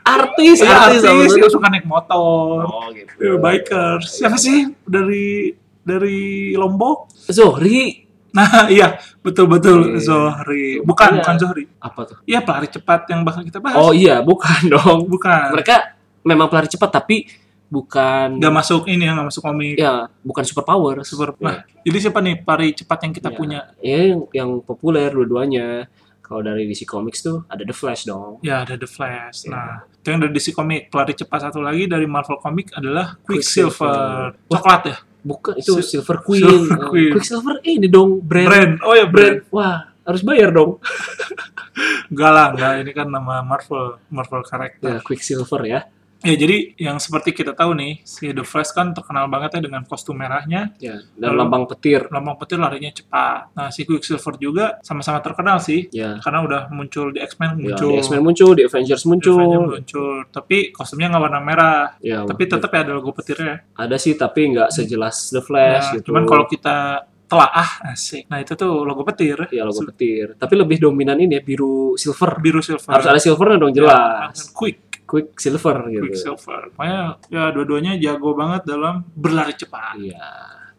[0.00, 2.62] Artis, Ya, artis, artis yang suka naik motor.
[2.64, 3.10] Oh gitu.
[3.18, 4.06] Ya, bikers.
[4.16, 5.50] Siapa sih dari
[5.82, 7.10] dari Lombok?
[7.26, 10.06] Zohri Nah, iya, betul-betul Iya.
[10.06, 10.78] Zohri.
[10.80, 11.20] Bukan, Iya.
[11.20, 11.64] bukan Zohri.
[11.82, 12.18] apa tuh?
[12.22, 13.74] Iya, pelari cepat yang bakal kita bahas.
[13.76, 15.10] Oh iya, bukan dong.
[15.10, 15.50] bukan.
[15.50, 17.26] Mereka memang pelari cepat tapi
[17.70, 19.78] bukan Nggak masuk ini ya, nggak masuk komik.
[19.78, 21.00] ya bukan super power.
[21.00, 21.38] Super.
[21.38, 23.36] Nah, jadi siapa nih pelari cepat yang kita Ya.
[23.38, 23.60] punya?
[23.78, 25.86] Ya, yang, yang populer dua-duanya.
[26.20, 28.38] Kalau dari DC Comics tuh ada The Flash dong.
[28.42, 29.46] Ya, ada The Flash.
[29.46, 29.50] Ya.
[29.50, 30.86] Nah, itu yang dari DC Comic.
[30.86, 34.34] Pelari cepat satu lagi dari Marvel Comic adalah Quicksilver.
[34.38, 34.46] Quicksilver.
[34.46, 34.96] Coklat ya?
[35.20, 36.46] Bukan itu Sil- Silver Queen.
[36.46, 37.12] Silver Oh, Queen.
[37.12, 38.46] Quicksilver ini dong brand.
[38.46, 38.72] Brand.
[38.82, 39.42] Oh ya, brand.
[39.42, 39.50] Brand.
[39.50, 40.78] Wah, harus bayar dong.
[42.10, 42.72] Enggak lah, enggak.
[42.82, 43.98] Ini kan nama Marvel.
[44.06, 44.86] Marvel karakter.
[44.86, 45.80] Ya, Quicksilver ya.
[46.20, 49.82] Ya, jadi yang seperti kita tahu nih, si The Flash kan terkenal banget ya dengan
[49.82, 50.76] kostum merahnya.
[50.76, 52.12] Ya, dan Lalu- lambang petir.
[52.12, 53.56] Lambang petir larinya cepat.
[53.56, 55.88] Nah, si Quicksilver juga sama-sama terkenal sih.
[55.88, 56.20] Ya.
[56.20, 57.88] Karena udah muncul di X-Men Ya, muncul.
[57.88, 59.40] di X-Men muncul, di Avengers Di muncul.
[59.40, 60.14] Avengers muncul.
[60.28, 61.82] Tapi kostumnya nggak warna merah.
[62.04, 63.64] Ya, Tapi tetap ya ada logo petirnya.
[63.72, 66.12] ada sih tapi nggak sejelas The Flash Ya, gitu.
[66.12, 68.26] Cuman kalau kita telaah asik.
[68.26, 69.38] Nah, itu tuh logo petir.
[69.48, 70.34] ya logo petir.
[70.34, 72.42] Tapi lebih dominan ini ya biru silver.
[72.42, 72.90] Biru silver.
[72.90, 74.34] Harus ada silvernya dong jelas.
[74.34, 76.06] Ya, quick, Quick silver gitu.
[76.06, 76.70] quick silver.
[76.70, 79.98] Pokoknya ya dua-duanya jago banget dalam berlari cepat.
[79.98, 80.30] Iya,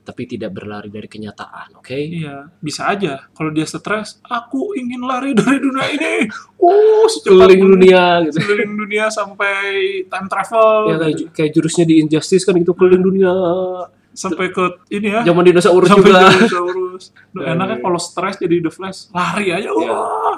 [0.01, 1.93] tapi tidak berlari dari kenyataan, oke?
[1.93, 3.29] Iya, bisa aja.
[3.35, 6.31] Kalau dia stres, aku ingin lari dari dunia ini.
[6.57, 7.75] Oh, secepat mungkin.
[7.77, 8.39] dunia gitu.
[8.41, 9.55] Keliling dunia sampai
[10.09, 10.71] time travel.
[10.89, 13.33] Ya kayak, kayak jurusnya di Injustice kan gitu keliling dunia.
[14.11, 15.21] Sampai ke ini ya.
[15.27, 16.31] Zaman dinosaurus sampai juga.
[16.33, 17.03] dinosaurus.
[17.31, 17.83] Ya, enaknya ya.
[17.87, 19.71] kalau stres jadi The Flash, lari aja.
[19.71, 20.35] Wah.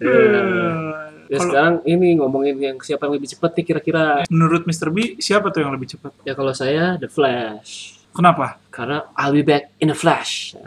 [1.30, 4.04] Ya Kalau- sekarang ini ngomongin yang siapa yang lebih cepat nih kira-kira.
[4.26, 4.90] Menurut Mr.
[4.90, 6.10] B, siapa tuh yang lebih cepat?
[6.26, 8.02] Ya kalau saya The Flash.
[8.10, 8.58] Kenapa?
[8.74, 10.58] Karena I'll be back in a flash.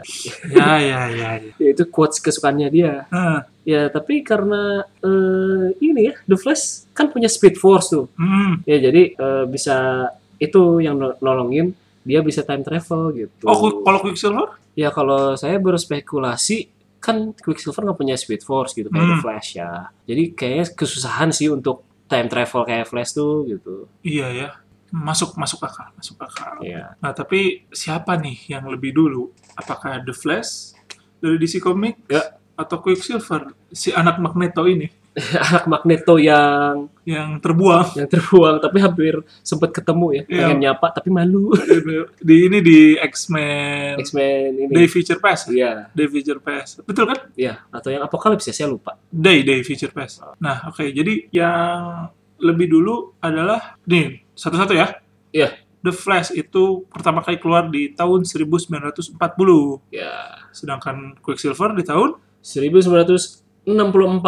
[0.48, 1.30] ya, ya, ya.
[1.36, 1.52] ya.
[1.60, 3.04] Ya, itu quotes kesukaannya dia.
[3.12, 8.08] Nah, Ya tapi karena eh, ini ya The Flash kan punya Speed Force tuh.
[8.16, 8.64] hmm.
[8.64, 10.08] Ya jadi eh, bisa
[10.40, 13.44] itu yang no- nolongin dia bisa time travel gitu.
[13.44, 14.56] Oh, kalau Quicksilver?
[14.72, 16.68] Ya kalau saya berspekulasi
[17.04, 19.22] kan Quicksilver nggak punya Speed Force gitu kayak The Hmm.
[19.22, 19.92] Flash ya.
[20.02, 23.84] Jadi kayaknya kesusahan sih untuk time travel kayak Flash tuh gitu.
[24.00, 24.48] Iya ya.
[24.88, 26.62] Masuk masuk akal, masuk akal.
[26.62, 26.94] Ya.
[26.98, 29.28] Nah, tapi siapa nih yang lebih dulu?
[29.52, 30.72] Apakah The Flash
[31.18, 32.40] dari DC Comics Ya.
[32.54, 33.52] atau Quicksilver?
[33.68, 34.86] Si anak Magneto ini
[35.46, 39.14] Anak Magneto yang yang terbuang yang terbuang tapi hampir
[39.46, 40.22] sempat ketemu ya.
[40.26, 40.38] Iya.
[40.42, 41.54] Pengen nyapa tapi malu.
[42.18, 44.72] di ini di X-Men X-Men ini.
[44.74, 45.54] Day Future Past.
[45.54, 46.82] Iya, Day Future Past.
[46.82, 47.30] Betul kan?
[47.38, 47.62] iya.
[47.70, 48.98] Atau yang Apocalypse ya, saya lupa.
[49.06, 50.24] Day Day Future Past.
[50.42, 50.82] Nah, oke.
[50.90, 52.10] Jadi yang
[52.42, 54.98] lebih dulu adalah nih, satu-satu ya.
[55.30, 55.62] Iya.
[55.84, 59.20] The Flash itu pertama kali keluar di tahun 1940.
[59.92, 60.42] Ya.
[60.50, 62.16] Sedangkan Quicksilver di tahun
[63.64, 64.20] 1964.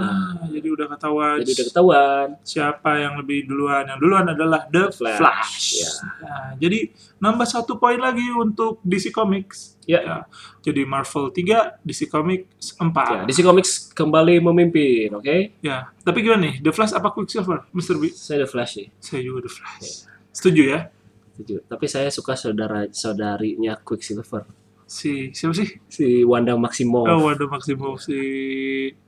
[0.00, 2.26] Nah, jadi udah ketahuan Jadi udah ketahuan.
[2.40, 3.84] siapa yang lebih duluan.
[3.84, 5.66] Yang duluan adalah The Flash, Flash.
[5.76, 5.90] ya.
[6.24, 6.88] Nah, jadi
[7.20, 9.76] nambah satu poin lagi untuk DC Comics.
[9.84, 10.24] Ya.
[10.62, 12.88] Jadi Marvel 3, DC Comics 4.
[12.88, 15.58] Ya, DC Comics kembali memimpin, oke?
[15.60, 16.54] Ya, tapi gimana nih?
[16.62, 17.98] The Flash apa Quicksilver, Mr.
[17.98, 18.08] B?
[18.08, 20.06] Saya The Flash sih, Saya juga The Flash.
[20.32, 20.80] Setuju ya?
[21.32, 21.64] setuju.
[21.64, 24.44] Tapi saya suka saudara saudarinya Quicksilver,
[24.92, 25.80] Si siapa sih?
[25.88, 28.20] si Wanda Maximoff, Oh, waduh Maximoff si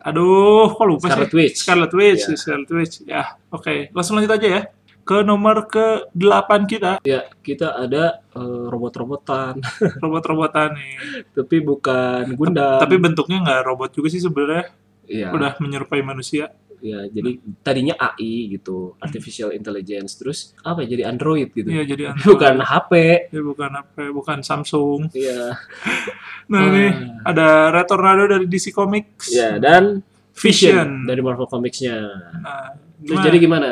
[0.00, 1.36] Aduh, kok lupa Scarlet sih?
[1.36, 1.56] Witch.
[1.60, 2.26] Scarlet Witch, Ya.
[2.26, 2.94] si Scarlet Witch.
[3.04, 3.92] Ya, oke.
[3.92, 4.62] Langsung lanjut aja ya.
[5.04, 9.60] Ke nomor ke-8 kita, Ya, kita ada eh, robot-robotan,
[10.02, 10.92] robot-robotan nih.
[11.30, 12.80] tapi bukan Gundam.
[12.80, 14.72] Tapi bentuknya nggak robot juga sih sebenarnya.
[15.04, 16.48] ya, Udah menyerupai manusia.
[16.84, 21.64] Ya, jadi tadinya AI gitu, artificial intelligence, terus apa ya, jadi android gitu.
[21.72, 22.28] Iya, jadi Android.
[22.36, 22.92] Bukan HP.
[23.32, 25.08] Ya, bukan apa, bukan Samsung.
[25.16, 25.56] Iya.
[26.44, 26.68] Nah, Ah.
[26.68, 26.90] nih
[27.24, 29.32] ada Retornado dari DC Comics.
[29.32, 30.04] Ya, dan
[30.36, 30.76] Vision.
[30.76, 31.96] Vision dari Marvel Comics-nya.
[32.44, 33.24] Nah, Terus gimana?
[33.24, 33.70] jadi gimana?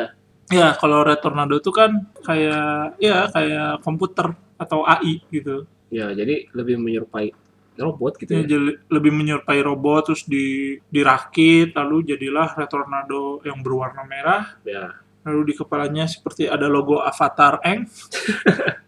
[0.49, 5.69] Ya, kalau Red Tornado itu kan kayak ya kayak komputer atau AI gitu.
[5.93, 7.29] Ya, jadi lebih menyerupai
[7.75, 8.47] robot gitu Ya, ya.
[8.47, 10.45] jadi lebih menyerupai robot terus di
[10.87, 14.55] dirakit lalu jadilah Red Tornado yang berwarna merah.
[14.63, 14.97] Ya.
[15.23, 17.87] lalu di kepalanya seperti ada logo Avatar Eng,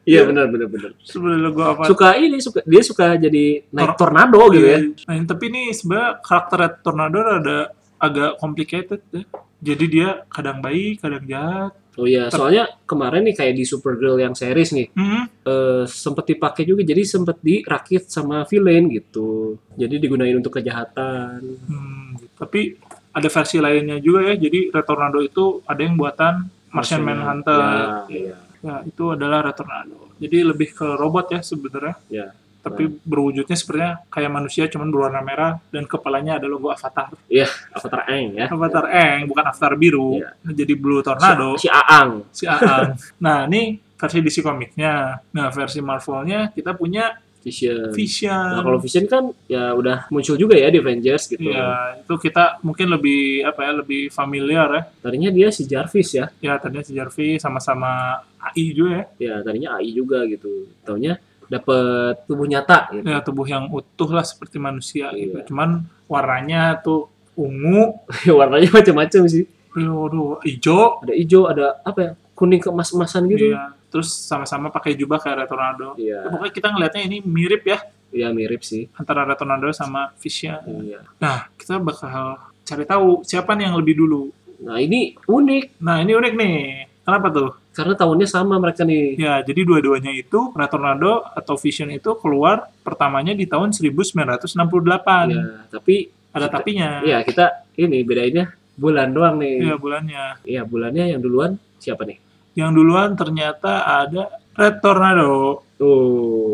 [0.04, 0.22] Iya Iya.
[0.28, 0.92] benar benar benar.
[1.00, 1.88] seperti logo Avatar.
[1.88, 4.80] Suka ini suka dia suka jadi naik tornado gitu ya.
[5.08, 7.58] Nah, ini- tapi ini sebenarnya karakter Tornado ada
[7.96, 9.24] agak complicated ya.
[9.64, 11.72] Jadi dia kadang baik, kadang jahat.
[11.96, 16.68] Oh iya, soalnya kemarin nih kayak di Supergirl yang series nih, Hmm, eh sempet dipakai
[16.68, 19.56] juga jadi sempet dirakit sama villain gitu.
[19.80, 21.40] Jadi digunain untuk kejahatan.
[21.40, 22.76] hmm, tapi
[23.16, 24.36] ada versi lainnya juga ya.
[24.36, 27.64] Jadi Red Tornado itu ada yang buatan Martian Manhunter.
[27.64, 28.36] Ya, iya.
[28.60, 30.12] Ya, itu adalah Red Tornado.
[30.20, 31.96] Jadi lebih ke robot ya sebenarnya.
[32.12, 32.28] Ya.
[32.66, 37.14] Tapi berwujudnya sepertinya kayak manusia cuman berwarna merah dan kepalanya ada logo Avatar.
[37.30, 38.50] Iya, Avatar Aang ya.
[38.50, 40.18] Avatar Eng, bukan Avatar biru.
[40.18, 40.34] Iya.
[40.50, 41.62] Jadi Blue Tornado.
[41.62, 42.26] Si, si Aang.
[42.34, 42.98] si Aang.
[43.22, 45.22] nah, ini versi DC komiknya.
[45.30, 47.14] Nah, versi Marvelnya kita punya
[47.46, 47.94] Vision.
[47.94, 48.58] Vision.
[48.58, 51.46] Nah, kalau Vision kan ya udah muncul juga ya di Avengers gitu.
[51.46, 54.82] Iya, itu kita mungkin lebih apa ya, lebih familiar ya.
[55.06, 56.26] Tadinya dia si Jarvis ya.
[56.42, 59.06] Ya, tadinya si Jarvis sama-sama AI juga ya.
[59.22, 60.66] Ya, tadinya AI juga gitu.
[60.82, 63.06] Taunya dapet tubuh nyata gitu.
[63.06, 65.42] Ya, tubuh yang utuh lah seperti manusia gitu.
[65.42, 65.46] Iya.
[65.46, 68.00] Cuman warnanya tuh ungu,
[68.38, 69.46] Warnanya macam-macam sih.
[69.76, 71.04] aduh, hijau.
[71.04, 72.12] Ada hijau, ada apa ya?
[72.32, 73.52] Kuning kemas-emasan gitu.
[73.52, 73.76] Iya.
[73.92, 75.90] Terus sama-sama pakai jubah kayak Red Tornado.
[75.96, 76.24] Iya.
[76.24, 77.80] Ya, pokoknya kita ngelihatnya ini mirip ya
[78.16, 78.88] Iya, mirip sih.
[78.96, 80.60] antara Red Tornado sama Vision.
[80.84, 81.04] Iya.
[81.20, 84.32] Nah, kita bakal cari tahu siapa nih yang lebih dulu.
[84.64, 86.56] Nah, ini unik Nah, ini unik nih.
[87.04, 87.52] Kenapa tuh?
[87.76, 89.20] Karena tahunnya sama mereka nih.
[89.20, 95.36] Ya, jadi dua-duanya itu Red Tornado atau Vision itu keluar pertamanya di tahun 1968.
[95.36, 96.90] Ya, tapi Ada kita- tapinya.
[97.04, 99.56] Iya, kita ini bedainnya bulan doang nih.
[99.62, 100.24] Iya, bulannya.
[100.44, 102.20] Iya, bulannya yang duluan siapa nih?
[102.56, 105.64] Yang duluan ternyata ada Red Tornado.
[105.76, 105.92] Tuh,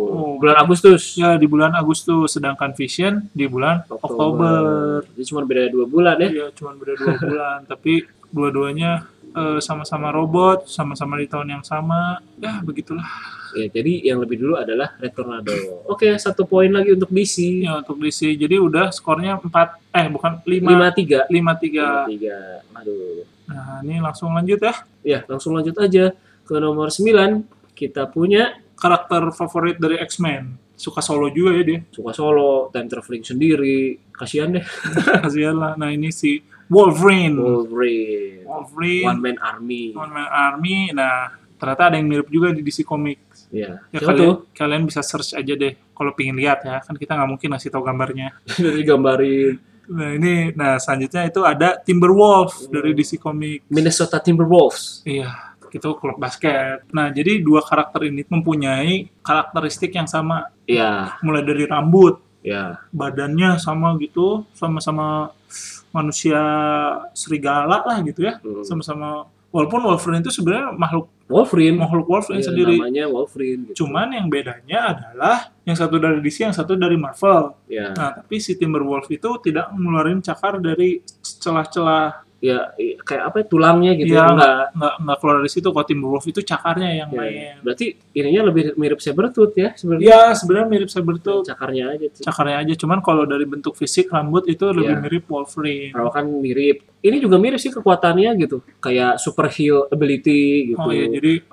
[0.09, 0.33] Oh.
[0.41, 1.13] bulan Agustus.
[1.13, 5.05] Ya, di bulan Agustus, sedangkan Vision di bulan Oktober.
[5.13, 6.29] Jadi cuma beda dua bulan ya.
[6.29, 8.01] Iya, cuma beda dua bulan, tapi
[8.33, 9.05] dua-duanya
[9.35, 12.19] eh, sama-sama robot, sama-sama di tahun yang sama.
[12.37, 13.07] Ya, begitulah.
[13.51, 15.55] Ya, jadi yang lebih dulu adalah Red Tornado.
[15.87, 17.67] Oke, satu poin lagi untuk DC.
[17.67, 18.39] Ya, untuk DC.
[18.39, 19.51] Jadi udah skornya 4
[19.91, 21.27] eh bukan 5 lima tiga.
[21.27, 22.07] 5 3.
[22.15, 22.37] tiga.
[22.79, 23.27] Aduh.
[23.51, 24.73] Nah, ini langsung lanjut ya.
[25.03, 26.15] Ya, langsung lanjut aja
[26.47, 27.43] ke nomor 9.
[27.75, 30.57] Kita punya Karakter favorit dari X-Men.
[30.73, 31.79] Suka solo juga ya dia.
[31.93, 34.01] suka solo, time traveling sendiri.
[34.09, 34.65] Kasihan deh.
[35.27, 35.77] Kasihan lah.
[35.77, 37.35] Nah, ini si Wolverine.
[37.35, 38.47] Wolverine.
[38.47, 39.05] Wolverine.
[39.05, 39.91] One Man Army.
[39.91, 40.95] One Man Army.
[40.95, 43.51] Nah, ternyata ada yang mirip juga di DC Comics.
[43.51, 43.83] Ya.
[43.91, 44.35] Ya Siapa kalian, tuh?
[44.55, 46.79] kalian bisa search aja deh kalau pingin lihat ya.
[46.79, 48.31] Kan kita nggak mungkin ngasih tahu gambarnya.
[48.63, 49.55] Dari gambarin
[49.91, 52.71] Nah, ini nah selanjutnya itu ada Timberwolf Hmm.
[52.71, 53.67] dari DC Comics.
[53.67, 55.03] Minnesota Timberwolves.
[55.03, 55.27] Iya,
[55.67, 56.87] itu klub basket.
[56.95, 62.79] Nah, jadi dua karakter ini mempunyai karakteristik yang sama, Ya, mulai dari rambut, ya.
[62.95, 65.35] badannya sama gitu, sama-sama
[65.91, 66.39] manusia
[67.13, 68.63] serigala lah gitu ya, Hmm.
[68.63, 69.27] sama-sama.
[69.51, 71.75] Walaupun Wolverine itu sebenarnya makhluk Wolverine.
[71.75, 72.75] makhluk Wolverine Ya, sendiri.
[72.79, 73.61] Namanya Wolverine.
[73.67, 73.83] Gitu.
[73.83, 77.51] Cuman yang bedanya adalah yang satu dari DC, yang satu dari Marvel.
[77.67, 83.45] Ya, Nah, tapi si Timberwolf itu tidak ngeluarin cakar dari celah-celah ya kayak apa ya,
[83.45, 84.33] tulangnya gitu Iya, ya.
[84.33, 84.53] Enggak.
[84.73, 85.67] nggak nggak keluar dari situ.
[85.69, 87.53] Kalau Timberwolf itu cakarnya yang Ya, main.
[87.61, 90.03] Berarti ininya lebih mirip Sabretooth ya sebenarnya.
[90.03, 91.45] Iya, sebenarnya mirip Sabretooth.
[91.45, 92.07] Cakarnya aja.
[92.09, 92.23] sih.
[92.25, 94.99] Cakarnya aja, cuman kalau dari bentuk fisik rambut itu lebih Iya.
[94.99, 95.93] mirip Wolverine.
[95.93, 96.81] Perawakan mirip.
[96.99, 98.65] Ini juga mirip sih kekuatannya gitu.
[98.77, 100.81] Kayak super heal ability gitu.
[100.81, 101.45] Oh iya, jadi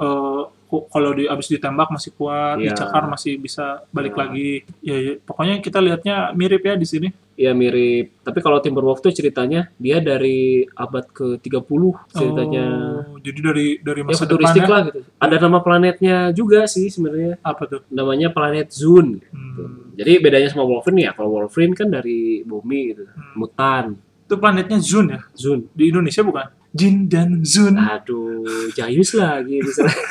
[0.65, 2.73] ku- kalau di abis ditembak masih kuat, Iya.
[2.73, 4.25] dicakar masih bisa balik Nah.
[4.25, 4.65] lagi.
[4.81, 7.09] Ya, ya, pokoknya kita lihatnya mirip ya di sini.
[7.39, 8.19] Iya mirip.
[8.27, 12.67] Tapi kalau Timberwolf tuh ceritanya dia dari abad ke-30 ceritanya.
[13.07, 14.71] Oh, jadi dari dari ya masa depan futuristik ya.
[14.75, 15.01] lah gitu.
[15.23, 17.39] Ada nama planetnya juga sih sebenarnya.
[17.47, 17.81] Apa tuh?
[17.95, 19.23] Namanya planet Zune.
[19.31, 19.95] Hmm.
[19.95, 23.07] Jadi bedanya sama Wolverine ya, kalau Wolverine kan dari bumi gitu.
[23.07, 23.35] Hmm.
[23.39, 23.85] Mutan,
[24.27, 25.23] Itu planetnya Zun ya?
[25.39, 25.71] Zune.
[25.79, 26.47] Di Indonesia bukan?
[26.75, 27.79] Jin dan Zun.
[27.79, 29.95] Aduh, Jayus lagi misalnya.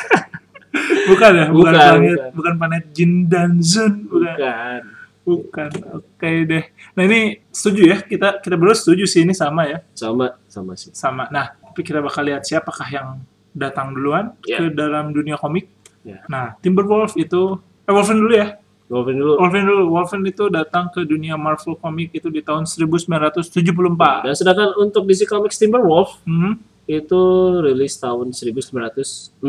[1.08, 1.48] Bukan ya?
[1.48, 2.32] Bukan, Bukan, planet, bukan.
[2.36, 3.94] bukan planet Jin dan Zun.
[4.12, 4.28] Bukan.
[4.36, 4.82] Bukan.
[5.28, 5.68] Bukan.
[5.92, 6.64] Oke deh.
[6.96, 7.98] Nah ini setuju ya?
[8.00, 9.84] Kita kita berdua setuju sih ini sama ya?
[9.92, 10.96] Sama, sama sih.
[10.96, 11.28] Sama.
[11.28, 13.20] Nah, tapi kita bakal lihat siapakah yang
[13.52, 14.58] datang duluan Ya.
[14.58, 15.68] ke dalam dunia komik.
[16.02, 16.24] Ya.
[16.32, 18.56] Nah, Timberwolf itu eh Wolverine dulu ya.
[18.88, 19.34] Wolverine dulu.
[19.36, 19.84] Wolverine dulu.
[19.92, 24.24] Wolverine itu datang ke dunia Marvel komik itu di tahun 1974.
[24.24, 26.56] Dan sedangkan untuk DC Comics Timberwolf Hmm.
[26.88, 27.20] itu
[27.60, 29.44] rilis tahun 1964.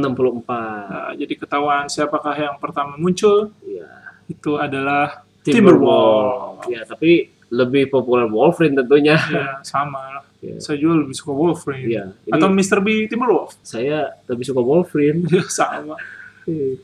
[0.91, 3.87] Nah, jadi ketahuan siapakah yang pertama muncul Iya.
[4.27, 6.67] itu adalah Timberwolf.
[6.69, 9.17] Ya, tapi lebih populer Wolverine tentunya.
[9.17, 10.25] ya sama lah.
[10.39, 10.61] Iya.
[10.61, 11.89] Saya juga lebih suka Wolverine.
[11.89, 12.05] Iya.
[12.29, 12.79] Ini Atau Mr.
[12.85, 13.57] B Timberwolf.
[13.65, 15.25] saya lebih suka Wolverine.
[15.29, 15.97] Ya, sama.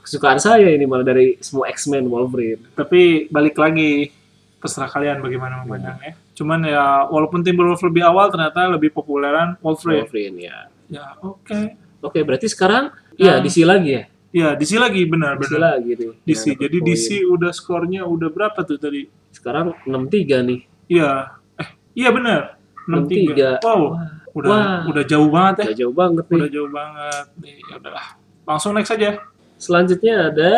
[0.05, 2.61] Kesukaan saya ini malah dari semua X-Men Wolverine.
[2.77, 4.13] Tapi balik lagi
[4.61, 6.17] terserah kalian bagaimana memandangnya.
[6.37, 10.05] Cuman ya walaupun Timberwolf lebih awal ternyata lebih populeran Wolverine.
[10.05, 10.59] Wolverine ya.
[10.89, 11.81] Ya, oke.
[12.05, 13.41] Oke, berarti sekarang ya Nah.
[13.41, 14.05] DC lagi ya?
[14.35, 15.79] Ya, DC lagi benar DC benar.
[15.79, 16.11] lagi nih.
[16.27, 16.43] DC.
[16.51, 19.07] Yang Jadi DC udah skornya udah berapa tuh tadi?
[19.31, 20.61] sekarang 63 nih.
[20.91, 21.39] Iya.
[21.59, 22.59] Eh, iya benar.
[22.91, 23.63] 63.
[23.63, 23.67] 63.
[23.67, 23.83] Wow.
[23.95, 24.79] Wah, Udah Wah.
[24.91, 25.65] udah jauh banget ya.
[25.71, 26.39] udah jauh banget nih.
[26.43, 27.25] Udah jauh banget.
[27.47, 28.07] Ya udahlah.
[28.43, 29.11] Langsung next aja.
[29.55, 30.53] Selanjutnya ada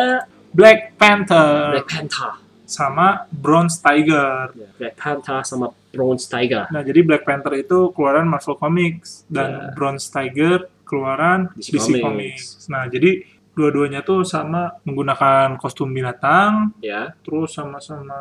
[0.49, 2.31] Black Panther Black Panther.
[2.65, 4.49] sama Bronze Tiger.
[4.57, 6.65] Ya, Black Panther sama Bronze Tiger.
[6.73, 9.77] Nah, jadi Black Panther itu keluaran Marvel Comics dan Ya.
[9.77, 12.01] Bronze Tiger keluaran DC DC, Comics.
[12.01, 12.43] Comics.
[12.67, 18.13] Nah, jadi dua-duanya tuh sama menggunakan kostum binatang, Ya, terus sama-sama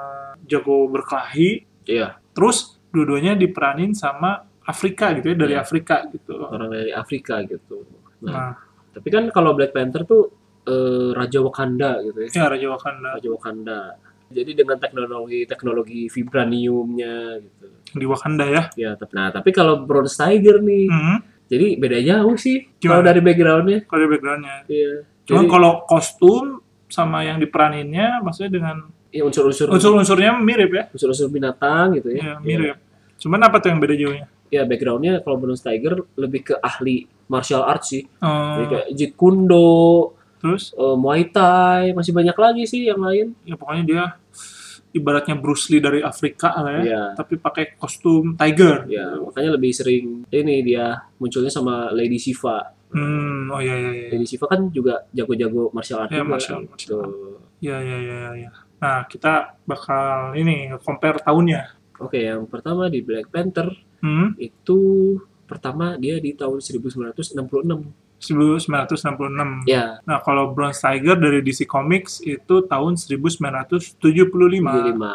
[0.42, 2.16] jago berkelahi, iya.
[2.32, 5.60] terus dua-duanya diperanin sama Afrika gitu ya, dari Ya.
[5.60, 6.40] Afrika gitu.
[6.40, 7.84] Orang dari Afrika gitu.
[8.18, 8.52] Nah, Nah,
[8.90, 10.32] tapi kan kalau Black Panther tuh
[10.64, 12.28] eh, Raja Wakanda gitu ya.
[12.32, 13.80] ya Raja Wakanda Raja Wakanda.
[14.26, 17.66] Jadi dengan teknologi teknologi vibraniumnya gitu.
[17.94, 18.62] di Wakanda ya.
[18.74, 23.20] Ya, tapi nah tapi kalau Bronze Tiger nih, Hmm, jadi beda jauh sih kalau dari
[23.20, 23.86] backgroundnya.
[23.86, 24.56] kalau di backgroundnya.
[24.66, 24.92] Iya.
[25.26, 26.44] Cuman Jadi, kalau kostum
[26.86, 28.76] sama yang diperaninnya maksudnya dengan
[29.10, 30.84] ya unsur-unsur unsur-unsurnya mirip ya.
[30.88, 32.20] unsur-unsur binatang gitu ya.
[32.22, 32.76] Iya, mirip.
[33.16, 34.26] Cuman apa tuh yang beda jauhnya?
[34.46, 38.06] Ya, backgroundnya kalau Bronze Tiger lebih ke ahli martial arts sih.
[38.22, 39.50] Jadi Eh, kayak Jeet Kune
[40.38, 43.34] terus eh, Muay Thai, masih banyak lagi sih yang lain.
[43.42, 44.04] ya pokoknya dia
[44.92, 47.02] ibaratnya Bruce Lee dari Afrika lah ya, Iya.
[47.12, 48.86] tapi pakai kostum tiger.
[48.86, 52.72] Ya, makanya lebih sering ini dia munculnya sama Lady Shiva.
[52.88, 54.08] Hmm, oh iya iya iya.
[54.10, 56.30] Lady Shiva kan juga jago-jago martial art Ya, juga.
[56.32, 57.10] martial- martial art.
[57.10, 57.38] Tuh.
[57.58, 58.50] Iya iya iya iya.
[58.76, 61.62] Nah, kita bakal ini compare tahunnya.
[61.98, 64.78] Oke, yang pertama di Black Panther Hmm, itu
[65.44, 67.88] pertama dia di tahun 1966.
[68.20, 69.64] 1966.
[69.64, 73.96] Ya, Nah, kalau Bronze Tiger dari DC Comics itu tahun 1975.
[74.62, 75.12] 75.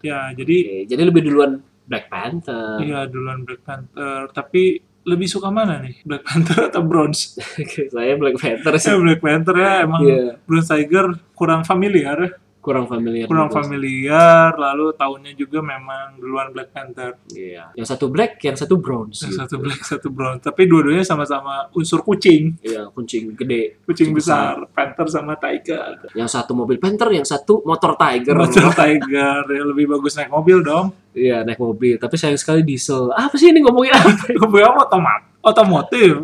[0.00, 2.78] Ya, jadi Oke, jadi lebih duluan Black Panther.
[2.80, 6.02] iya duluan Black Panther, tapi lebih suka mana nih?
[6.02, 7.38] Black Panther atau Bronze?
[7.86, 8.88] Saya Black Panther sih.
[8.88, 12.32] Ya Black Panther ya emang Iya, Bronze Tiger kurang familiar ya.
[12.60, 13.24] kurang familiar.
[13.24, 17.72] kurang juga familiar lalu tahunnya juga memang duluan Black Panther Iya.
[17.72, 19.24] Yang satu black, yang satu bronze.
[19.24, 19.40] yang gitu.
[19.40, 23.80] satu black satu brown tapi dua-duanya sama-sama unsur kucing Iya, kucing gede.
[23.80, 28.36] kucing Kucing besar panther sama tiger Yang satu mobil Panther, yang satu motor Tiger.
[28.36, 31.96] motor tiger ya lebih bagus naik mobil dong Iya, naik mobil.
[31.96, 33.10] Tapi sayang sekali diesel.
[33.10, 34.10] Apa sih ini ngomongin apa?
[34.50, 36.20] gue otomat otomotif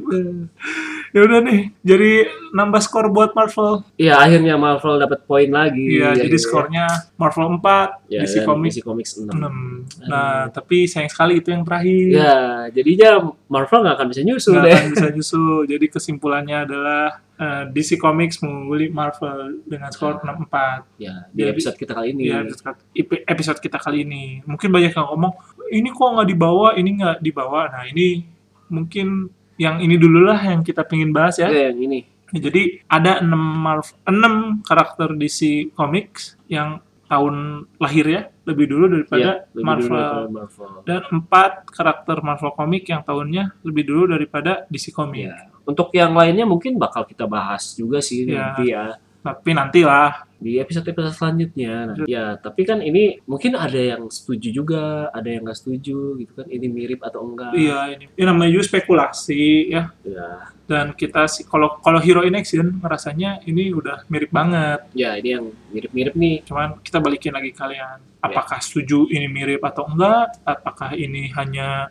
[1.08, 5.96] ya udah nih jadi nambah skor buat Marvel Iya, akhirnya Marvel dapat poin lagi.
[5.96, 6.42] iya Ya, jadi ya.
[6.44, 6.84] skornya
[7.16, 9.32] Marvel 4 Ya, DC dan Comics DC Comics 6.
[9.32, 12.36] 6 nah tapi sayang sekali itu yang terakhir Ya,
[12.68, 13.10] jadinya
[13.48, 14.74] Marvel nggak akan bisa nyusul nggak deh.
[14.76, 15.58] akan bisa nyusul.
[15.72, 17.04] Jadi kesimpulannya adalah
[17.36, 22.24] eh, DC Comics mengungguli Marvel dengan skor 6-4 Ya, di Jadi- episode kita kali ini.
[22.24, 24.40] di episode, kita kali ini.
[24.42, 25.32] Mungkin banyak yang ngomong,
[25.68, 27.68] ini kok nggak dibawa, ini nggak dibawa.
[27.68, 28.24] Nah ini
[28.66, 31.48] mungkin yang ini dulu lah yang kita pengen bahas ya.
[31.48, 32.00] Oke, yang ini.
[32.28, 39.22] Jadi ada 6, Marv- 6 karakter DC Comics yang tahun lahir ya, lebih dulu daripada
[39.22, 39.94] Iya, lebih dulu Marvel.
[39.94, 40.70] daripada Marvel.
[40.82, 45.30] Dan 4 karakter Marvel Comic yang tahunnya lebih dulu daripada DC Comics.
[45.30, 45.38] Ya.
[45.66, 48.54] Untuk yang lainnya mungkin bakal kita bahas juga sih Ya.
[48.54, 51.74] nanti ya Tapi nantilah di episode-episode selanjutnya.
[51.90, 56.30] Nah, ya, tapi kan ini mungkin ada yang setuju juga, ada yang nggak setuju gitu
[56.30, 56.46] kan.
[56.46, 57.50] Ini mirip atau enggak?
[57.58, 59.90] Iya ini, ini namanya juga spekulasi ya.
[60.06, 64.86] Ya, Dan kita sih kalau kalau Hero in Action ngerasanya ini udah mirip banget.
[64.94, 66.46] ya ini yang mirip-mirip nih.
[66.46, 67.98] Cuman kita balikin lagi kalian.
[68.22, 70.38] Apakah setuju ini mirip atau enggak?
[70.46, 71.90] Apakah ini hanya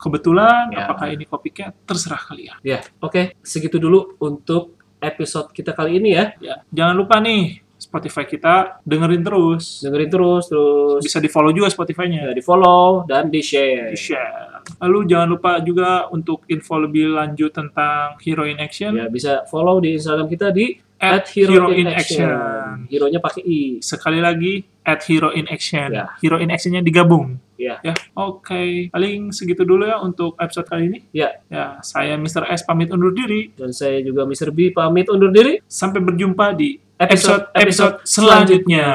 [0.00, 0.72] kebetulan?
[0.72, 0.86] Ya.
[0.86, 1.74] Apakah ini copycat?
[1.84, 2.56] Terserah kalian.
[2.62, 6.24] Ya, oke, segitu dulu untuk episode kita kali ini ya.
[6.42, 9.80] Ya, jangan lupa nih Spotify kita dengerin terus.
[9.80, 12.30] Dengerin terus, terus Bisa di follow juga Spotify-nya.
[12.30, 13.94] ya, di follow dan di share.
[13.94, 14.66] Di share.
[14.82, 18.98] Lalu jangan lupa juga untuk info lebih lanjut tentang Hero in Action.
[18.98, 22.26] Ya, bisa follow di Instagram kita di At Hero, Hero in in Action.
[22.26, 22.90] Action.
[22.90, 23.78] Hero-nya pakai i.
[23.78, 25.94] sekali lagi at Hero in Action.
[25.94, 26.10] Ya.
[26.18, 27.38] Hero in Actionnya digabung.
[27.58, 27.82] Ya.
[27.82, 28.88] Ya, oke.
[28.94, 30.98] Paling segitu dulu ya untuk episode kali ini.
[31.10, 31.42] Ya.
[31.50, 32.46] Ya, saya Mr.
[32.48, 33.50] S pamit undur diri.
[33.52, 34.54] Dan saya juga Mr.
[34.54, 35.58] B pamit undur diri.
[35.66, 38.86] Sampai berjumpa di Episode- episode-episode selanjutnya.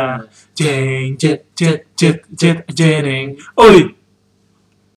[0.52, 3.40] Jeng, jet, jet, jet, jet, jering.
[3.56, 4.02] Oli.